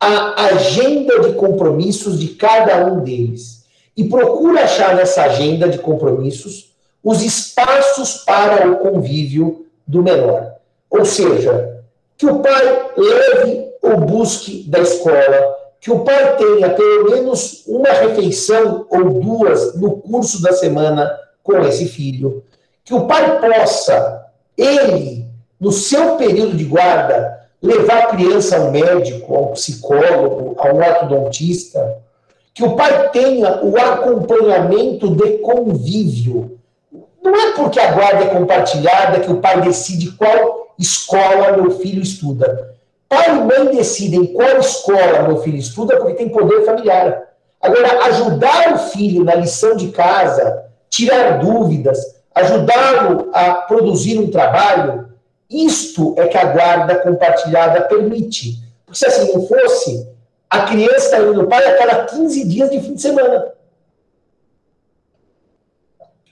a 0.00 0.44
agenda 0.46 1.20
de 1.20 1.32
compromissos 1.32 2.20
de 2.20 2.28
cada 2.28 2.86
um 2.86 3.00
deles 3.00 3.64
e 3.96 4.04
procura 4.04 4.62
achar 4.62 4.94
nessa 4.94 5.24
agenda 5.24 5.68
de 5.68 5.78
compromissos 5.78 6.72
os 7.02 7.22
espaços 7.22 8.18
para 8.18 8.70
o 8.70 8.76
convívio 8.76 9.66
do 9.86 10.02
menor. 10.02 10.54
Ou 10.88 11.04
seja, 11.04 11.77
que 12.18 12.26
o 12.26 12.40
pai 12.40 12.90
leve 12.96 13.68
ou 13.80 13.96
busque 13.98 14.64
da 14.68 14.80
escola, 14.80 15.56
que 15.80 15.90
o 15.90 16.00
pai 16.00 16.36
tenha 16.36 16.70
pelo 16.70 17.12
menos 17.12 17.62
uma 17.68 17.90
refeição 17.90 18.84
ou 18.90 19.04
duas 19.08 19.76
no 19.76 19.98
curso 19.98 20.42
da 20.42 20.52
semana 20.52 21.16
com 21.44 21.56
esse 21.60 21.86
filho, 21.86 22.42
que 22.84 22.92
o 22.92 23.06
pai 23.06 23.40
possa, 23.40 24.26
ele, 24.56 25.26
no 25.60 25.70
seu 25.70 26.16
período 26.16 26.56
de 26.56 26.64
guarda, 26.64 27.38
levar 27.62 27.98
a 27.98 28.06
criança 28.08 28.56
ao 28.56 28.72
médico, 28.72 29.34
ao 29.34 29.52
psicólogo, 29.52 30.56
a 30.58 30.72
um 30.72 30.78
ortodontista, 30.78 31.98
que 32.52 32.64
o 32.64 32.74
pai 32.74 33.10
tenha 33.10 33.62
o 33.62 33.78
acompanhamento 33.78 35.14
de 35.14 35.38
convívio. 35.38 36.58
Não 37.22 37.34
é 37.34 37.52
porque 37.52 37.78
a 37.78 37.92
guarda 37.92 38.24
é 38.24 38.28
compartilhada 38.28 39.20
que 39.20 39.30
o 39.30 39.40
pai 39.40 39.60
decide 39.60 40.10
qual 40.12 40.57
escola 40.78 41.56
meu 41.56 41.70
filho 41.78 42.02
estuda. 42.02 42.76
Pai 43.08 43.30
e 43.30 43.40
mãe 43.40 43.74
decidem 43.74 44.26
qual 44.26 44.58
escola 44.58 45.22
meu 45.26 45.38
filho 45.38 45.56
estuda 45.56 45.96
porque 45.96 46.14
tem 46.14 46.28
poder 46.28 46.64
familiar. 46.64 47.28
Agora, 47.60 48.04
ajudar 48.04 48.74
o 48.74 48.78
filho 48.78 49.24
na 49.24 49.34
lição 49.34 49.74
de 49.74 49.88
casa, 49.88 50.66
tirar 50.88 51.38
dúvidas, 51.38 51.98
ajudá-lo 52.34 53.30
a 53.32 53.54
produzir 53.54 54.18
um 54.18 54.30
trabalho, 54.30 55.08
isto 55.50 56.14
é 56.18 56.28
que 56.28 56.36
a 56.36 56.44
guarda 56.44 56.96
compartilhada 56.96 57.82
permite. 57.82 58.62
Porque 58.84 58.98
se 58.98 59.06
assim 59.06 59.32
não 59.32 59.46
fosse, 59.46 60.08
a 60.48 60.62
criança 60.62 60.96
está 60.96 61.18
indo 61.20 61.34
no 61.34 61.48
pai 61.48 61.64
a 61.64 61.76
cada 61.76 62.04
15 62.04 62.44
dias 62.46 62.70
de 62.70 62.80
fim 62.80 62.94
de 62.94 63.02
semana. 63.02 63.52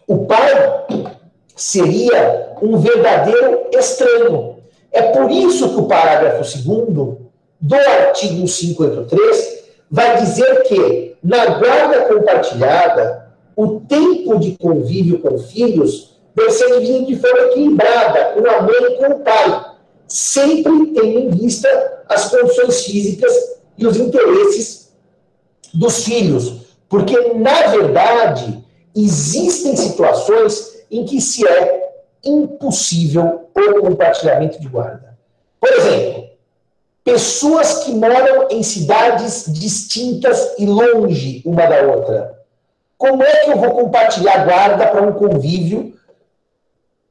O 0.06 0.26
pai 0.26 0.84
seria 1.56 2.45
um 2.62 2.78
verdadeiro 2.78 3.68
estranho. 3.72 4.56
É 4.92 5.02
por 5.02 5.30
isso 5.30 5.68
que 5.70 5.80
o 5.80 5.86
parágrafo 5.86 6.42
2 6.42 7.16
do 7.60 7.74
artigo 7.74 8.46
53 8.46 9.64
vai 9.90 10.18
dizer 10.18 10.62
que, 10.62 11.16
na 11.22 11.46
guarda 11.58 12.04
compartilhada, 12.06 13.26
o 13.54 13.80
tempo 13.80 14.38
de 14.38 14.52
convívio 14.52 15.18
com 15.20 15.38
filhos 15.38 16.16
deve 16.34 16.50
ser 16.50 16.80
dividido 16.80 17.06
de 17.06 17.16
forma 17.16 17.38
equilibrada, 17.46 18.34
com 18.34 18.46
a 18.46 18.62
mãe 18.62 18.92
e 18.92 18.96
com 18.96 19.06
o 19.14 19.18
pai, 19.20 19.64
sempre 20.06 20.86
tendo 20.88 21.18
em 21.18 21.30
vista 21.30 22.04
as 22.08 22.28
condições 22.30 22.84
físicas 22.84 23.32
e 23.78 23.86
os 23.86 23.96
interesses 23.96 24.92
dos 25.72 26.04
filhos. 26.04 26.66
Porque, 26.88 27.34
na 27.34 27.68
verdade, 27.68 28.64
existem 28.94 29.74
situações 29.76 30.76
em 30.90 31.04
que 31.04 31.20
se 31.20 31.46
é 31.46 31.85
impossível 32.28 33.48
o 33.54 33.80
compartilhamento 33.80 34.60
de 34.60 34.68
guarda. 34.68 35.16
Por 35.60 35.72
exemplo, 35.72 36.28
pessoas 37.04 37.84
que 37.84 37.92
moram 37.92 38.48
em 38.50 38.62
cidades 38.62 39.44
distintas 39.48 40.54
e 40.58 40.66
longe 40.66 41.42
uma 41.44 41.66
da 41.66 41.82
outra. 41.82 42.36
Como 42.98 43.22
é 43.22 43.44
que 43.44 43.50
eu 43.50 43.56
vou 43.56 43.70
compartilhar 43.70 44.44
guarda 44.44 44.86
para 44.86 45.02
um 45.02 45.12
convívio 45.12 45.96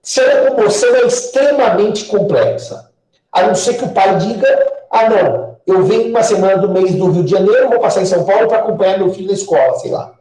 se 0.05 0.21
a 0.21 0.51
comoção 0.51 0.95
é 0.97 1.07
extremamente 1.07 2.05
complexa. 2.05 2.91
A 3.31 3.41
não 3.47 3.55
ser 3.55 3.73
que 3.73 3.85
o 3.85 3.89
pai 3.89 4.17
diga: 4.17 4.73
ah, 4.91 5.09
não, 5.09 5.57
eu 5.65 5.83
venho 5.83 6.09
uma 6.09 6.21
semana 6.21 6.59
do 6.59 6.69
mês 6.69 6.93
do 6.93 7.09
Rio 7.09 7.23
de 7.23 7.31
Janeiro, 7.31 7.69
vou 7.69 7.79
passar 7.79 8.03
em 8.03 8.05
São 8.05 8.23
Paulo 8.23 8.47
para 8.47 8.59
acompanhar 8.59 8.99
meu 8.99 9.11
filho 9.11 9.27
na 9.27 9.33
escola, 9.33 9.79
sei 9.79 9.89
lá. 9.89 10.13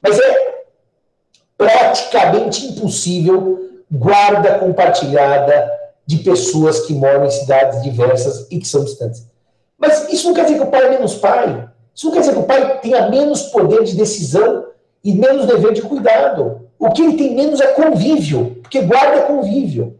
Mas 0.00 0.20
é 0.20 0.54
praticamente 1.58 2.66
impossível 2.66 3.73
guarda 3.94 4.58
compartilhada 4.58 5.70
de 6.06 6.18
pessoas 6.18 6.80
que 6.80 6.94
moram 6.94 7.24
em 7.24 7.30
cidades 7.30 7.82
diversas 7.82 8.46
e 8.50 8.58
que 8.58 8.68
são 8.68 8.84
distantes. 8.84 9.26
Mas 9.78 10.12
isso 10.12 10.26
não 10.26 10.34
quer 10.34 10.44
dizer 10.44 10.58
que 10.58 10.64
o 10.64 10.70
pai 10.70 10.86
é 10.86 10.90
menos 10.90 11.14
pai. 11.14 11.68
Isso 11.94 12.06
não 12.06 12.12
quer 12.12 12.20
dizer 12.20 12.32
que 12.32 12.38
o 12.40 12.44
pai 12.44 12.80
tenha 12.80 13.08
menos 13.08 13.42
poder 13.44 13.84
de 13.84 13.96
decisão 13.96 14.66
e 15.02 15.14
menos 15.14 15.46
dever 15.46 15.72
de 15.72 15.82
cuidado. 15.82 16.68
O 16.78 16.90
que 16.90 17.02
ele 17.02 17.16
tem 17.16 17.34
menos 17.34 17.60
é 17.60 17.68
convívio, 17.68 18.56
porque 18.62 18.80
guarda 18.82 19.18
é 19.18 19.22
convívio. 19.22 19.96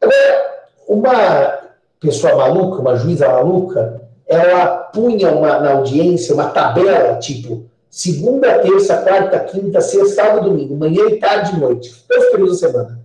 Agora, 0.00 0.46
uma 0.88 1.58
pessoa 2.00 2.36
maluca, 2.36 2.80
uma 2.80 2.96
juíza 2.96 3.28
maluca, 3.28 4.02
ela 4.26 4.66
punha 4.92 5.30
uma, 5.30 5.58
na 5.60 5.72
audiência 5.72 6.34
uma 6.34 6.48
tabela, 6.50 7.18
tipo, 7.18 7.66
segunda, 7.96 8.58
terça, 8.58 8.98
quarta, 8.98 9.40
quinta, 9.40 9.80
sexta, 9.80 10.22
sábado, 10.22 10.50
domingo, 10.50 10.76
manhã 10.76 11.06
e 11.08 11.18
tarde 11.18 11.56
e 11.56 11.58
noite, 11.58 12.04
dois 12.06 12.30
períodos 12.30 12.60
da 12.60 12.68
semana. 12.68 13.00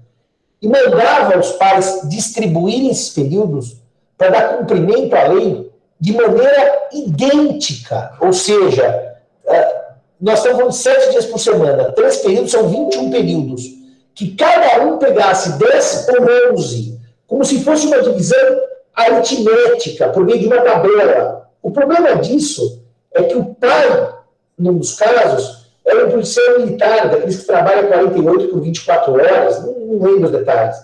E 0.62 0.68
mandava 0.68 1.40
os 1.40 1.54
pais 1.54 2.02
distribuírem 2.10 2.90
esses 2.90 3.10
períodos 3.10 3.78
para 4.18 4.30
dar 4.32 4.58
cumprimento 4.58 5.16
à 5.16 5.30
lei 5.30 5.72
de 5.98 6.12
maneira 6.12 6.90
idêntica, 6.92 8.18
ou 8.20 8.34
seja, 8.34 9.16
nós 10.20 10.40
estamos 10.40 10.58
falando 10.58 10.72
de 10.72 10.78
sete 10.78 11.12
dias 11.12 11.26
por 11.26 11.40
semana, 11.40 11.94
três 11.94 12.18
períodos 12.18 12.52
são 12.52 12.68
21 12.68 13.12
períodos. 13.12 13.64
Que 14.14 14.36
cada 14.36 14.84
um 14.84 14.98
pegasse 14.98 15.58
10 15.58 16.08
ou 16.10 16.54
11, 16.54 17.00
como 17.26 17.46
se 17.46 17.64
fosse 17.64 17.88
uma 17.88 18.02
divisão 18.02 18.62
aritmética, 18.94 20.10
por 20.10 20.26
meio 20.26 20.40
de 20.40 20.48
uma 20.48 20.60
tabela. 20.60 21.50
O 21.64 21.72
problema 21.72 22.18
disso 22.18 22.84
é 23.14 23.24
que 23.24 23.38
o 23.38 23.56
pai, 23.56 24.21
num 24.62 24.78
dos 24.78 24.94
casos, 24.94 25.66
era 25.86 26.08
um 26.08 26.12
policial 26.12 26.60
militar, 26.60 27.10
daqueles 27.10 27.40
que 27.40 27.46
trabalham 27.46 27.88
48 27.88 28.48
por 28.50 28.62
24 28.62 29.14
horas, 29.14 29.66
não, 29.66 29.74
não 29.74 30.06
lembro 30.06 30.26
os 30.26 30.32
detalhes. 30.32 30.78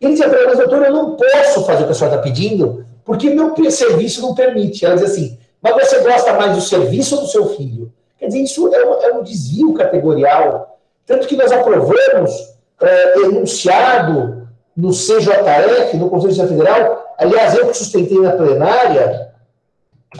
Ele 0.00 0.12
dizia 0.12 0.28
para 0.28 0.38
ela, 0.38 0.48
mas 0.48 0.58
doutor, 0.58 0.84
eu 0.84 0.92
não 0.92 1.16
posso 1.16 1.64
fazer 1.64 1.82
o 1.82 1.86
que 1.86 1.92
a 1.92 1.94
senhora 1.94 2.16
está 2.16 2.22
pedindo, 2.22 2.84
porque 3.04 3.30
meu 3.30 3.54
serviço 3.70 4.22
não 4.22 4.34
permite. 4.34 4.84
Ela 4.84 4.94
dizia 4.94 5.08
assim, 5.08 5.38
mas 5.60 5.74
você 5.74 6.00
gosta 6.00 6.32
mais 6.34 6.54
do 6.54 6.60
serviço 6.60 7.16
ou 7.16 7.22
do 7.22 7.28
seu 7.28 7.48
filho? 7.56 7.92
Quer 8.18 8.26
dizer, 8.26 8.40
isso 8.40 8.74
é 8.74 8.86
um, 8.86 9.02
é 9.02 9.12
um 9.14 9.22
desvio 9.22 9.74
categorial. 9.74 10.78
Tanto 11.04 11.26
que 11.26 11.36
nós 11.36 11.50
aprovamos 11.50 12.54
é, 12.80 13.18
enunciado 13.20 14.48
no 14.76 14.90
CJF, 14.90 15.96
no 15.96 16.10
Conselho 16.10 16.34
Judiciário 16.34 16.56
Federal, 16.56 17.14
aliás, 17.18 17.54
eu 17.56 17.66
que 17.68 17.76
sustentei 17.76 18.18
na 18.18 18.32
plenária, 18.32 19.32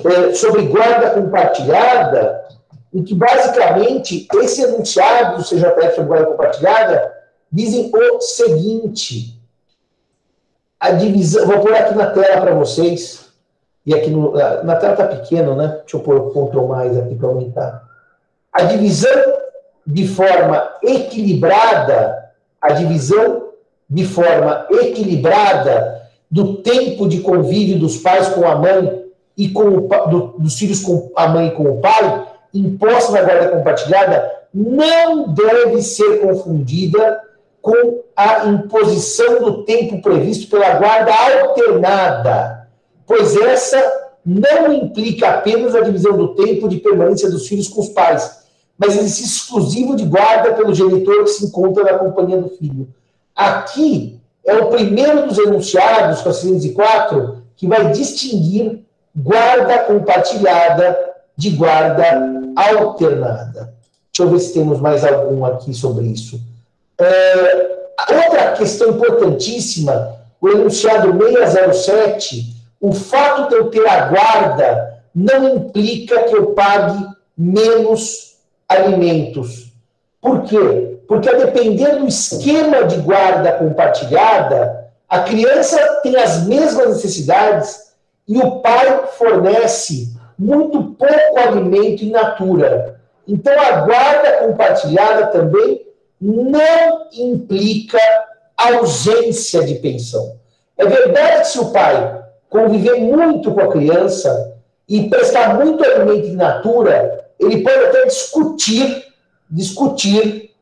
é, 0.04 0.34
sobre 0.34 0.62
guarda 0.62 1.10
compartilhada, 1.10 2.45
em 2.96 3.02
que 3.02 3.14
basicamente 3.14 4.26
esse 4.36 4.62
enunciado 4.62 5.36
do 5.36 5.44
CJF 5.44 5.96
sobre 5.96 6.08
guarda 6.08 6.26
compartilhada 6.28 7.14
dizem 7.52 7.92
o 7.92 8.20
seguinte: 8.22 9.38
a 10.80 10.92
divisão, 10.92 11.46
vou 11.46 11.60
pôr 11.60 11.74
aqui 11.74 11.94
na 11.94 12.06
tela 12.06 12.40
para 12.40 12.54
vocês, 12.54 13.28
e 13.84 13.94
aqui 13.94 14.08
no, 14.08 14.32
na 14.32 14.76
tela 14.76 14.94
está 14.94 15.06
pequeno, 15.08 15.54
né? 15.54 15.80
Deixa 15.80 15.98
eu 15.98 16.00
pôr 16.00 16.16
o 16.16 16.30
Ctrl 16.30 16.66
mais 16.68 16.96
aqui 16.96 17.14
para 17.14 17.28
aumentar. 17.28 17.84
A 18.50 18.62
divisão 18.62 19.34
de 19.86 20.08
forma 20.08 20.66
equilibrada, 20.82 22.30
a 22.62 22.72
divisão 22.72 23.50
de 23.90 24.06
forma 24.06 24.66
equilibrada 24.70 26.08
do 26.30 26.62
tempo 26.62 27.06
de 27.06 27.20
convívio 27.20 27.78
dos 27.78 27.98
pais 27.98 28.28
com 28.30 28.48
a 28.48 28.56
mãe 28.56 29.04
e 29.36 29.50
com 29.50 29.64
o, 29.64 29.88
do, 30.08 30.38
dos 30.38 30.58
filhos 30.58 30.80
com 30.80 31.12
a 31.14 31.28
mãe 31.28 31.48
e 31.48 31.50
com 31.50 31.64
o 31.64 31.78
pai, 31.78 32.35
imposta 32.58 33.12
na 33.12 33.22
guarda 33.22 33.48
compartilhada, 33.48 34.32
não 34.52 35.28
deve 35.32 35.82
ser 35.82 36.20
confundida 36.20 37.20
com 37.60 38.02
a 38.16 38.46
imposição 38.46 39.40
do 39.40 39.64
tempo 39.64 40.00
previsto 40.00 40.48
pela 40.48 40.74
guarda 40.74 41.12
alternada, 41.12 42.68
pois 43.06 43.36
essa 43.36 43.76
não 44.24 44.72
implica 44.72 45.28
apenas 45.28 45.74
a 45.74 45.80
divisão 45.80 46.16
do 46.16 46.34
tempo 46.34 46.68
de 46.68 46.78
permanência 46.78 47.30
dos 47.30 47.46
filhos 47.46 47.68
com 47.68 47.80
os 47.80 47.88
pais, 47.90 48.44
mas 48.78 48.96
exercício 48.96 49.24
exclusivo 49.24 49.96
de 49.96 50.04
guarda 50.04 50.54
pelo 50.54 50.74
genitor 50.74 51.24
que 51.24 51.30
se 51.30 51.46
encontra 51.46 51.84
na 51.84 51.98
companhia 51.98 52.38
do 52.38 52.48
filho. 52.48 52.88
Aqui 53.34 54.20
é 54.44 54.54
o 54.56 54.68
primeiro 54.68 55.26
dos 55.26 55.38
enunciados, 55.38 56.22
404, 56.22 57.42
que 57.56 57.66
vai 57.66 57.92
distinguir 57.92 58.84
guarda 59.14 59.78
compartilhada 59.80 61.05
de 61.36 61.50
guarda 61.50 62.04
alternada. 62.56 63.74
Deixa 64.12 64.22
eu 64.22 64.30
ver 64.30 64.40
se 64.40 64.54
temos 64.54 64.80
mais 64.80 65.04
algum 65.04 65.44
aqui 65.44 65.74
sobre 65.74 66.06
isso. 66.06 66.40
É, 66.98 67.76
outra 68.10 68.52
questão 68.52 68.90
importantíssima, 68.90 70.16
o 70.40 70.48
enunciado 70.48 71.12
607, 71.18 72.56
o 72.80 72.92
fato 72.92 73.50
de 73.50 73.56
eu 73.56 73.68
ter 73.68 73.86
a 73.86 74.08
guarda 74.08 75.02
não 75.14 75.56
implica 75.56 76.24
que 76.24 76.34
eu 76.34 76.52
pague 76.52 77.06
menos 77.36 78.36
alimentos. 78.68 79.66
Por 80.20 80.42
quê? 80.42 80.98
Porque 81.06 81.28
a 81.28 81.34
depender 81.34 81.98
do 81.98 82.08
esquema 82.08 82.84
de 82.84 82.96
guarda 82.96 83.52
compartilhada, 83.52 84.86
a 85.08 85.20
criança 85.20 85.78
tem 86.02 86.16
as 86.16 86.46
mesmas 86.46 86.88
necessidades 86.88 87.92
e 88.26 88.36
o 88.38 88.60
pai 88.60 89.06
fornece 89.16 90.15
muito 90.38 90.82
pouco 90.94 91.38
alimento 91.38 92.04
in 92.04 92.10
natura. 92.10 93.00
Então, 93.26 93.52
a 93.58 93.80
guarda 93.80 94.46
compartilhada 94.46 95.26
também 95.28 95.86
não 96.20 97.08
implica 97.12 97.98
ausência 98.56 99.64
de 99.64 99.76
pensão. 99.76 100.36
É 100.76 100.86
verdade 100.86 101.40
que 101.42 101.48
se 101.48 101.58
o 101.58 101.70
pai 101.72 102.22
conviver 102.48 103.00
muito 103.00 103.52
com 103.52 103.60
a 103.60 103.72
criança 103.72 104.54
e 104.88 105.08
prestar 105.08 105.54
muito 105.56 105.84
alimento 105.84 106.28
in 106.28 106.36
natura, 106.36 107.26
ele 107.38 107.62
pode 107.62 107.84
até 107.86 108.04
discutir, 108.04 109.04
discutir 109.50 110.54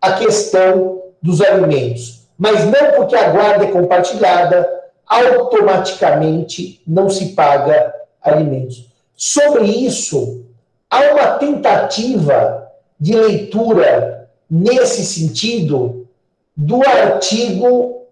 a 0.00 0.12
questão 0.12 1.02
dos 1.20 1.40
alimentos. 1.40 2.26
Mas 2.38 2.64
não 2.64 2.92
porque 2.96 3.14
a 3.14 3.30
guarda 3.30 3.64
é 3.64 3.70
compartilhada, 3.70 4.68
automaticamente 5.06 6.80
não 6.86 7.08
se 7.08 7.34
paga 7.34 7.94
alimentos. 8.22 8.91
Sobre 9.24 9.66
isso, 9.66 10.44
há 10.90 11.12
uma 11.12 11.38
tentativa 11.38 12.68
de 12.98 13.14
leitura 13.14 14.28
nesse 14.50 15.06
sentido 15.06 16.08
do 16.56 16.82
artigo 16.84 18.08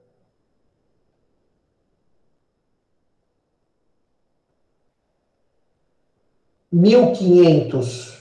mil 6.71 7.11
quinhentos 7.11 8.21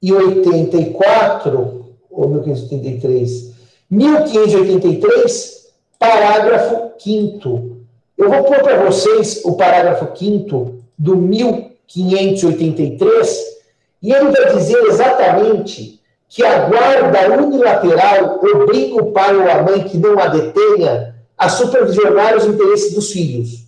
e 0.00 0.14
oitenta 0.14 0.78
e 0.78 0.94
quatro 0.94 1.94
ou 2.10 2.26
mil 2.26 2.42
quinhentos 2.42 2.62
e 2.70 2.74
oitenta 2.74 2.88
e 2.88 3.00
três 3.00 3.54
mil 3.90 4.24
quinhentos 4.24 4.52
e 4.54 4.56
oitenta 4.56 4.86
e 4.86 4.98
três 4.98 5.74
parágrafo 5.98 6.96
quinto 6.96 7.75
eu 8.16 8.30
vou 8.30 8.44
pôr 8.44 8.60
para 8.60 8.84
vocês 8.84 9.42
o 9.44 9.56
parágrafo 9.56 10.06
quinto 10.12 10.76
do 10.98 11.16
1583 11.16 13.56
e 14.02 14.12
ele 14.12 14.30
vai 14.30 14.54
dizer 14.54 14.82
exatamente 14.84 16.00
que 16.28 16.44
a 16.44 16.68
guarda 16.68 17.42
unilateral 17.42 18.38
obriga 18.42 19.02
o 19.02 19.12
pai 19.12 19.34
ou 19.36 19.50
a 19.50 19.62
mãe 19.62 19.84
que 19.84 19.98
não 19.98 20.18
a 20.18 20.28
detenha 20.28 21.14
a 21.36 21.48
supervisionar 21.48 22.36
os 22.36 22.46
interesses 22.46 22.94
dos 22.94 23.12
filhos. 23.12 23.66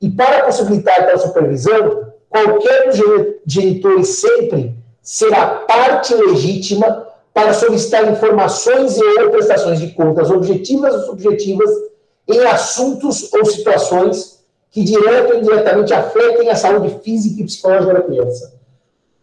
E 0.00 0.08
para 0.08 0.44
possibilitar 0.44 1.06
tal 1.06 1.18
supervisão, 1.18 2.06
qualquer 2.28 2.86
dos 2.86 2.96
genitores 3.46 4.20
sempre 4.20 4.74
será 5.02 5.46
parte 5.46 6.14
legítima 6.14 7.06
para 7.34 7.52
solicitar 7.52 8.10
informações 8.10 8.96
e 8.96 9.04
ou 9.20 9.30
prestações 9.30 9.78
de 9.78 9.88
contas 9.88 10.30
objetivas 10.30 10.94
ou 10.94 11.02
subjetivas 11.02 11.70
em 12.32 12.46
assuntos 12.46 13.32
ou 13.32 13.44
situações 13.44 14.40
que 14.70 14.84
direto 14.84 15.32
ou 15.32 15.38
indiretamente 15.40 15.92
afetem 15.92 16.48
a 16.48 16.54
saúde 16.54 17.00
física 17.02 17.42
e 17.42 17.44
psicológica 17.44 17.94
da 17.94 18.02
criança. 18.02 18.54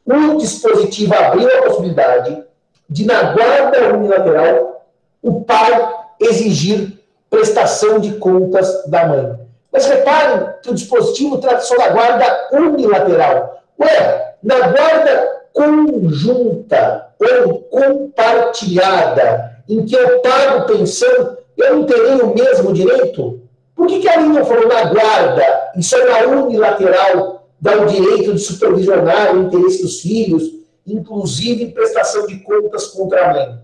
O 0.06 0.38
dispositivo 0.38 1.14
abriu 1.16 1.48
a 1.48 1.64
possibilidade 1.64 2.44
de, 2.90 3.06
na 3.06 3.34
guarda 3.34 3.96
unilateral, 3.96 4.86
o 5.22 5.42
pai 5.42 5.96
exigir 6.20 6.98
prestação 7.30 8.00
de 8.00 8.14
contas 8.14 8.86
da 8.88 9.06
mãe. 9.08 9.40
Mas 9.72 9.86
reparem 9.86 10.50
que 10.62 10.72
o 10.72 10.74
dispositivo 10.74 11.38
trata 11.38 11.62
só 11.62 11.78
da 11.78 11.90
guarda 11.90 12.50
unilateral. 12.54 13.62
Ué, 13.80 14.36
na 14.42 14.68
guarda 14.70 15.38
conjunta 15.54 17.10
ou 17.20 17.60
compartilhada, 17.64 19.58
em 19.68 19.86
que 19.86 19.96
eu 19.96 20.20
pago 20.20 20.66
pensão, 20.68 21.38
eu 21.58 21.78
não 21.78 21.86
terei 21.86 22.22
o 22.22 22.34
mesmo 22.34 22.72
direito? 22.74 23.42
Por 23.76 23.88
que, 23.88 24.00
que 24.00 24.10
a 24.10 24.20
linha 24.20 24.46
falou 24.46 24.68
na 24.68 24.86
guarda 24.86 25.72
e 25.76 25.84
só 25.84 25.98
na 26.06 26.28
unilateral 26.28 27.48
dá 27.60 27.78
o 27.82 27.86
direito 27.86 28.34
de 28.34 28.40
supervisionar 28.40 29.36
o 29.36 29.44
interesse 29.44 29.82
dos 29.82 30.02
filhos, 30.02 30.44
inclusive 30.86 31.64
em 31.64 31.72
prestação 31.72 32.26
de 32.28 32.40
contas 32.40 32.88
contra 32.88 33.26
a 33.26 33.34
mãe? 33.34 33.60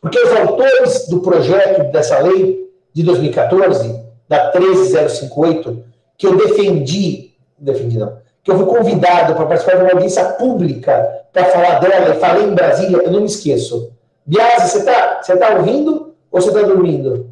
Porque 0.00 0.18
os 0.18 0.32
autores 0.32 1.08
do 1.08 1.20
projeto 1.20 1.90
dessa 1.92 2.18
lei 2.20 2.70
de 2.92 3.02
2014 3.02 4.00
da 4.28 4.50
13058, 4.50 5.84
que 6.16 6.26
eu 6.26 6.36
defendi, 6.36 7.34
defendi 7.58 7.98
não, 7.98 8.18
que 8.42 8.50
eu 8.50 8.56
fui 8.56 8.66
convidado 8.66 9.34
para 9.34 9.46
participar 9.46 9.76
de 9.76 9.82
uma 9.82 9.92
audiência 9.92 10.24
pública 10.32 11.24
para 11.32 11.44
falar 11.46 11.80
dela 11.80 12.14
e 12.14 12.20
falei 12.20 12.44
em 12.44 12.54
Brasília, 12.54 12.98
eu 12.98 13.10
não 13.10 13.20
me 13.20 13.26
esqueço. 13.26 13.92
Biase, 14.24 14.70
você 14.70 14.78
está 14.78 15.20
você 15.22 15.36
tá 15.36 15.56
ouvindo 15.56 16.09
ou 16.30 16.40
você 16.40 16.48
está 16.48 16.62
dormindo? 16.62 17.30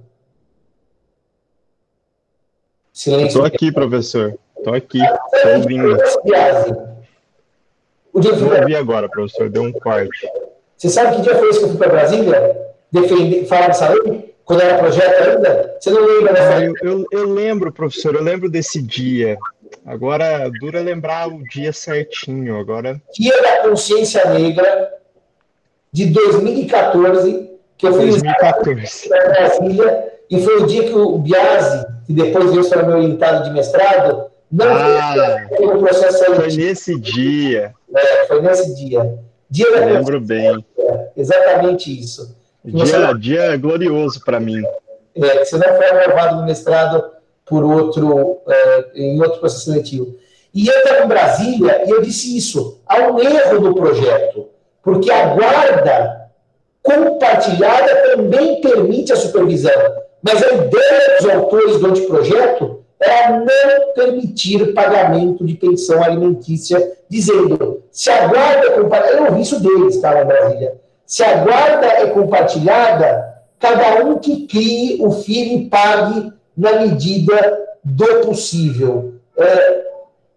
Silêncio. 2.93 3.27
Estou 3.27 3.45
aqui, 3.45 3.73
professor. 3.73 4.39
Estou 4.57 4.75
aqui. 4.75 5.01
Estou 5.35 5.55
ouvindo. 5.57 5.97
O 8.13 8.21
dia 8.21 8.33
eu 8.33 8.61
ouvi 8.61 8.75
agora, 8.75 9.09
professor. 9.09 9.49
Deu 9.49 9.63
um 9.63 9.73
corte. 9.73 10.29
Você 10.77 10.89
sabe 10.89 11.17
que 11.17 11.23
dia 11.23 11.37
foi 11.37 11.49
esse 11.51 11.59
que 11.61 11.65
eu 11.67 11.69
fui 11.71 11.79
para 11.79 11.89
Brasília? 11.89 12.67
Defender, 12.91 13.47
falar 13.47 13.69
dessa 13.69 13.89
lei? 13.91 14.29
quando 14.49 14.63
era 14.63 14.79
projeto 14.79 15.29
ainda? 15.29 15.77
Você 15.79 15.91
não 15.91 16.07
lembra 16.07 16.33
dessa 16.33 16.57
ah, 16.57 16.65
eu, 16.65 16.75
eu, 16.83 17.07
eu, 17.13 17.29
lembro, 17.29 17.71
professor, 17.71 18.15
eu 18.15 18.23
lembro 18.23 18.49
desse 18.49 18.81
dia. 18.81 19.37
Agora, 19.85 20.51
dura 20.59 20.81
lembrar 20.81 21.29
o 21.29 21.43
dia 21.45 21.71
certinho. 21.71 22.59
Agora... 22.59 22.99
Dia 23.13 23.43
da 23.43 23.69
Consciência 23.69 24.25
Negra 24.31 24.91
de 25.93 26.07
2014, 26.07 27.51
que 27.79 27.87
eu 27.87 27.95
fiz 27.95 28.21
2014. 28.21 29.09
na 29.09 29.17
Brasília, 29.17 30.13
e 30.29 30.43
foi 30.43 30.57
o 30.63 30.67
dia 30.67 30.85
que 30.85 30.95
o 30.95 31.19
Biasi, 31.19 31.87
que 32.07 32.13
depois 32.13 32.51
veio 32.51 32.69
para 32.69 32.83
meu 32.83 32.97
orientado 32.97 33.45
de 33.45 33.51
mestrado, 33.53 34.27
não 34.51 34.67
ah, 34.67 35.47
fez 35.57 35.71
o 35.71 35.79
processo 35.79 36.25
Foi 36.25 36.49
nesse 36.49 36.99
dia. 36.99 37.73
É, 37.95 38.27
foi 38.27 38.43
nesse 38.43 38.75
dia. 38.75 39.19
Dia 39.49 39.71
da 39.73 39.87
Lembro 39.87 40.21
bem. 40.21 40.65
Exatamente 41.17 41.99
isso. 41.99 42.37
Dia, 42.65 43.13
dia 43.15 43.57
glorioso 43.57 44.23
para 44.25 44.41
mim. 44.41 44.63
É, 45.15 45.45
você 45.45 45.57
não 45.57 45.77
foi 45.77 45.87
aprovado 45.87 46.37
no 46.37 46.45
mestrado 46.45 47.05
por 47.47 47.65
outro, 47.65 48.39
é, 48.49 48.85
em 48.95 49.21
outro 49.21 49.41
processo 49.41 49.67
seletivo. 49.67 50.17
E 50.55 50.67
eu 50.67 50.75
estava 50.79 51.05
em 51.05 51.09
Brasília 51.09 51.85
e 51.87 51.91
eu 51.91 52.03
disse 52.03 52.37
isso. 52.37 52.81
Há 52.87 53.11
um 53.11 53.19
erro 53.21 53.61
do 53.61 53.75
projeto, 53.75 54.49
porque 54.83 55.11
a 55.11 55.35
guarda 55.35 56.28
compartilhada 56.89 57.95
também 58.17 58.61
permite 58.61 59.13
a 59.13 59.17
supervisão. 59.17 59.73
Mas 60.23 60.43
a 60.43 60.49
ideia 60.49 61.19
dos 61.19 61.29
autores 61.29 61.79
do 61.79 61.87
anteprojeto 61.87 62.79
é 63.01 63.31
não 63.31 63.93
permitir 63.95 64.73
pagamento 64.73 65.45
de 65.45 65.55
pensão 65.55 66.03
alimentícia, 66.03 66.93
dizendo, 67.09 67.83
se 67.93 68.11
a 68.11 68.27
guarda 68.27 68.67
é 68.67 68.71
compartilhada, 68.71 69.19
eu 69.19 69.27
ouvi 69.27 69.43
isso 69.43 69.61
deles, 69.61 70.01
tá, 70.01 70.21
em 70.21 70.27
Brasília, 70.27 70.75
se 71.07 71.23
a 71.23 71.45
guarda 71.45 71.87
é 71.87 72.07
compartilhada, 72.07 73.35
cada 73.61 74.05
um 74.05 74.19
que 74.19 74.47
crie 74.47 74.99
o 75.01 75.11
filho 75.13 75.59
e 75.59 75.69
pague 75.69 76.33
na 76.57 76.81
medida 76.81 77.67
do 77.85 78.27
possível. 78.27 79.15
É, 79.37 79.85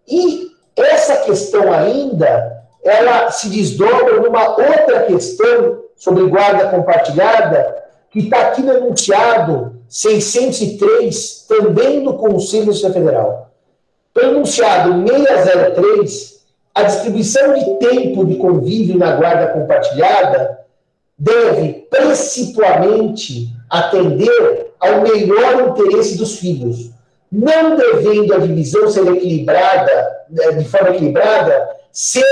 e 0.08 0.52
essa 0.76 1.16
questão 1.16 1.72
ainda, 1.72 2.62
ela 2.84 3.30
se 3.30 3.48
desdobra 3.48 4.20
numa 4.20 4.50
outra 4.50 5.02
questão 5.04 5.81
sobre 6.02 6.24
guarda 6.24 6.66
compartilhada, 6.66 7.84
que 8.10 8.18
está 8.18 8.48
aqui 8.48 8.60
no 8.60 8.72
enunciado 8.72 9.76
603, 9.88 11.46
também 11.48 12.02
do 12.02 12.14
Conselho 12.14 12.74
Federal. 12.74 13.52
Pelo 14.12 14.32
enunciado 14.32 15.06
603, 15.06 16.44
a 16.74 16.82
distribuição 16.82 17.54
de 17.54 17.78
tempo 17.78 18.24
de 18.24 18.34
convívio 18.34 18.98
na 18.98 19.14
guarda 19.14 19.52
compartilhada 19.52 20.58
deve 21.16 21.86
principalmente 21.88 23.54
atender 23.70 24.72
ao 24.80 25.02
melhor 25.02 25.68
interesse 25.68 26.18
dos 26.18 26.36
filhos, 26.36 26.90
não 27.30 27.76
devendo 27.76 28.34
a 28.34 28.38
divisão 28.38 28.88
ser 28.88 29.06
equilibrada, 29.06 30.24
né, 30.28 30.50
de 30.50 30.64
forma 30.64 30.90
equilibrada, 30.96 31.76
ser 31.92 32.26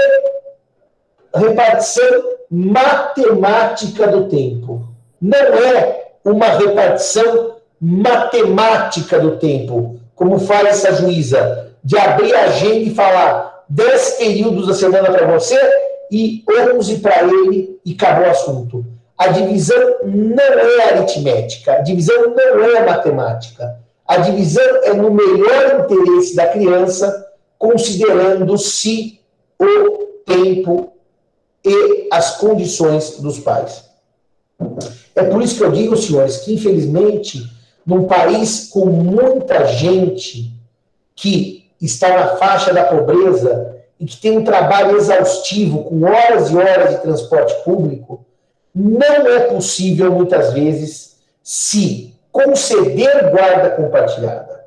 repartição 1.34 2.22
matemática 2.50 4.08
do 4.08 4.28
tempo. 4.28 4.88
Não 5.20 5.38
é 5.38 6.12
uma 6.24 6.46
repartição 6.46 7.56
matemática 7.80 9.18
do 9.18 9.36
tempo, 9.36 10.00
como 10.14 10.38
faz 10.38 10.68
essa 10.68 10.92
juíza, 10.94 11.70
de 11.82 11.96
abrir 11.96 12.34
a 12.34 12.44
agenda 12.44 12.80
e 12.80 12.94
falar 12.94 13.64
10 13.68 14.10
períodos 14.12 14.66
da 14.66 14.74
semana 14.74 15.10
para 15.10 15.26
você 15.26 15.58
e 16.10 16.44
11 16.74 16.98
para 16.98 17.22
ele 17.22 17.80
e 17.84 17.92
acabou 17.92 18.26
o 18.26 18.30
assunto. 18.30 18.84
A 19.16 19.28
divisão 19.28 19.96
não 20.04 20.44
é 20.44 20.94
aritmética, 20.94 21.74
a 21.74 21.80
divisão 21.80 22.34
não 22.34 22.64
é 22.64 22.84
matemática. 22.84 23.78
A 24.06 24.16
divisão 24.16 24.82
é 24.82 24.92
no 24.92 25.10
melhor 25.10 25.84
interesse 25.84 26.34
da 26.34 26.46
criança, 26.48 27.28
considerando-se 27.56 29.20
o 29.58 30.06
tempo 30.26 30.92
e 31.64 32.08
as 32.10 32.36
condições 32.36 33.18
dos 33.18 33.38
pais. 33.38 33.84
É 35.14 35.22
por 35.22 35.42
isso 35.42 35.56
que 35.56 35.64
eu 35.64 35.72
digo, 35.72 35.96
senhores, 35.96 36.38
que 36.38 36.54
infelizmente, 36.54 37.42
num 37.84 38.06
país 38.06 38.68
com 38.68 38.86
muita 38.86 39.66
gente 39.66 40.52
que 41.14 41.70
está 41.80 42.08
na 42.08 42.36
faixa 42.36 42.72
da 42.72 42.84
pobreza 42.84 43.76
e 43.98 44.06
que 44.06 44.16
tem 44.16 44.38
um 44.38 44.44
trabalho 44.44 44.96
exaustivo, 44.96 45.84
com 45.84 46.04
horas 46.04 46.50
e 46.50 46.56
horas 46.56 46.90
de 46.90 47.02
transporte 47.02 47.54
público, 47.64 48.24
não 48.74 49.26
é 49.28 49.40
possível, 49.40 50.12
muitas 50.12 50.52
vezes, 50.52 51.16
se 51.42 52.14
conceder 52.30 53.30
guarda 53.30 53.70
compartilhada. 53.70 54.64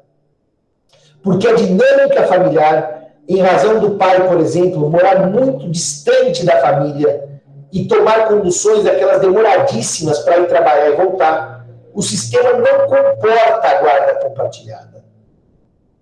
Porque 1.23 1.47
a 1.47 1.55
dinâmica 1.55 2.27
familiar, 2.27 2.92
em 3.27 3.41
razão 3.41 3.79
do 3.79 3.91
pai, 3.91 4.27
por 4.27 4.39
exemplo, 4.39 4.89
morar 4.89 5.27
muito 5.29 5.69
distante 5.69 6.45
da 6.45 6.59
família 6.59 7.29
e 7.71 7.85
tomar 7.85 8.27
conduções 8.27 8.83
daquelas 8.83 9.21
demoradíssimas 9.21 10.19
para 10.19 10.39
ir 10.39 10.47
trabalhar 10.47 10.89
e 10.89 10.95
voltar, 10.95 11.65
o 11.93 12.01
sistema 12.01 12.53
não 12.53 12.87
comporta 12.87 13.67
a 13.67 13.81
guarda 13.81 14.15
compartilhada. 14.15 15.03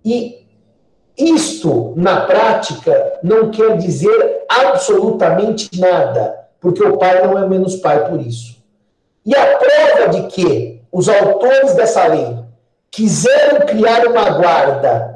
E 0.04 0.46
isto, 1.16 1.92
na 1.96 2.22
prática, 2.22 3.20
não 3.22 3.50
quer 3.50 3.76
dizer 3.76 4.44
absolutamente 4.48 5.68
nada 5.78 6.42
porque 6.60 6.82
o 6.82 6.96
pai 6.96 7.26
não 7.26 7.36
é 7.36 7.46
menos 7.48 7.76
pai 7.76 8.08
por 8.08 8.20
isso. 8.20 8.56
E 9.26 9.34
a 9.34 9.58
prova 9.58 10.08
de 10.10 10.26
que 10.28 10.80
os 10.90 11.08
autores 11.08 11.74
dessa 11.74 12.06
lei 12.06 12.38
quiseram 12.90 13.66
criar 13.66 14.06
uma 14.06 14.30
guarda 14.30 15.11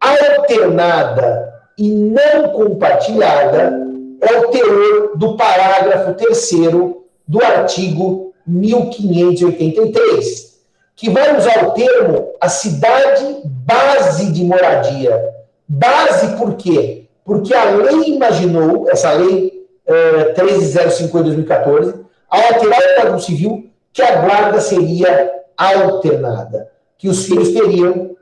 alternada 0.00 1.54
e 1.78 1.90
não 1.90 2.48
compartilhada 2.50 3.86
é 4.20 4.38
o 4.38 4.48
teor 4.48 5.16
do 5.16 5.36
parágrafo 5.36 6.14
terceiro 6.14 7.04
do 7.26 7.42
artigo 7.42 8.34
1583, 8.46 10.60
que 10.94 11.10
vai 11.10 11.36
usar 11.36 11.66
o 11.66 11.72
termo 11.72 12.32
a 12.40 12.48
cidade 12.48 13.42
base 13.44 14.30
de 14.32 14.44
moradia. 14.44 15.34
Base 15.68 16.36
por 16.36 16.54
quê? 16.54 17.06
Porque 17.24 17.52
a 17.52 17.64
lei 17.64 18.14
imaginou, 18.14 18.88
essa 18.88 19.12
lei 19.12 19.66
1305 19.86 21.18
de 21.18 21.24
2014, 21.24 21.94
ao 22.28 22.40
alterar 22.40 22.80
o 22.80 23.00
Código 23.00 23.20
Civil, 23.20 23.68
que 23.92 24.02
a 24.02 24.22
guarda 24.22 24.60
seria 24.60 25.32
alternada, 25.56 26.70
que 26.98 27.08
os 27.08 27.26
filhos 27.26 27.52
teriam 27.52 28.16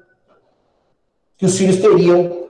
que 1.37 1.47
os 1.47 1.57
filhos 1.57 1.77
teriam 1.77 2.44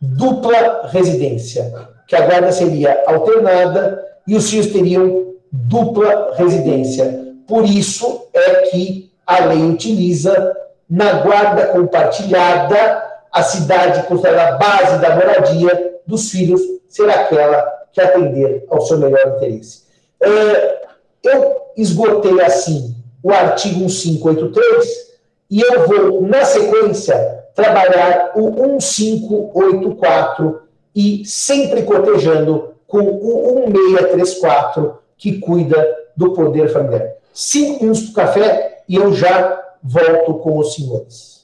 dupla 0.00 0.88
residência, 0.92 1.72
que 2.06 2.14
a 2.14 2.26
guarda 2.26 2.52
seria 2.52 3.02
alternada 3.06 4.04
e 4.26 4.36
os 4.36 4.50
filhos 4.50 4.68
teriam 4.68 5.34
dupla 5.50 6.34
residência. 6.36 7.34
Por 7.46 7.64
isso 7.64 8.28
é 8.34 8.54
que 8.70 9.10
a 9.26 9.44
lei 9.44 9.62
utiliza 9.62 10.54
na 10.88 11.14
guarda 11.14 11.66
compartilhada 11.66 13.04
a 13.32 13.42
cidade 13.42 14.06
considerada 14.06 14.54
a 14.54 14.58
base 14.58 14.98
da 15.00 15.14
moradia 15.14 15.98
dos 16.06 16.30
filhos 16.30 16.60
ser 16.88 17.10
aquela 17.10 17.62
que 17.92 18.00
atender 18.00 18.64
ao 18.70 18.80
seu 18.82 18.98
melhor 18.98 19.36
interesse. 19.36 19.84
É, 20.22 20.86
eu 21.22 21.56
esgotei 21.76 22.40
assim 22.40 22.94
o 23.22 23.30
artigo 23.30 23.80
1583 23.80 25.06
e 25.50 25.60
eu 25.60 25.86
vou, 25.86 26.22
na 26.22 26.44
sequência, 26.44 27.35
trabalhar 27.56 28.30
o 28.36 28.50
1584 28.50 30.60
e 30.94 31.24
sempre 31.24 31.82
cotejando 31.82 32.76
com 32.86 33.00
o 33.00 33.68
1634, 33.68 34.98
que 35.16 35.40
cuida 35.40 35.84
do 36.14 36.34
poder 36.34 36.68
familiar. 36.68 37.14
Cinco 37.32 37.82
minutos 37.82 38.10
para 38.10 38.10
o 38.10 38.14
café 38.26 38.84
e 38.88 38.94
eu 38.96 39.12
já 39.12 39.60
volto 39.82 40.34
com 40.34 40.58
os 40.58 40.74
senhores. 40.74 41.35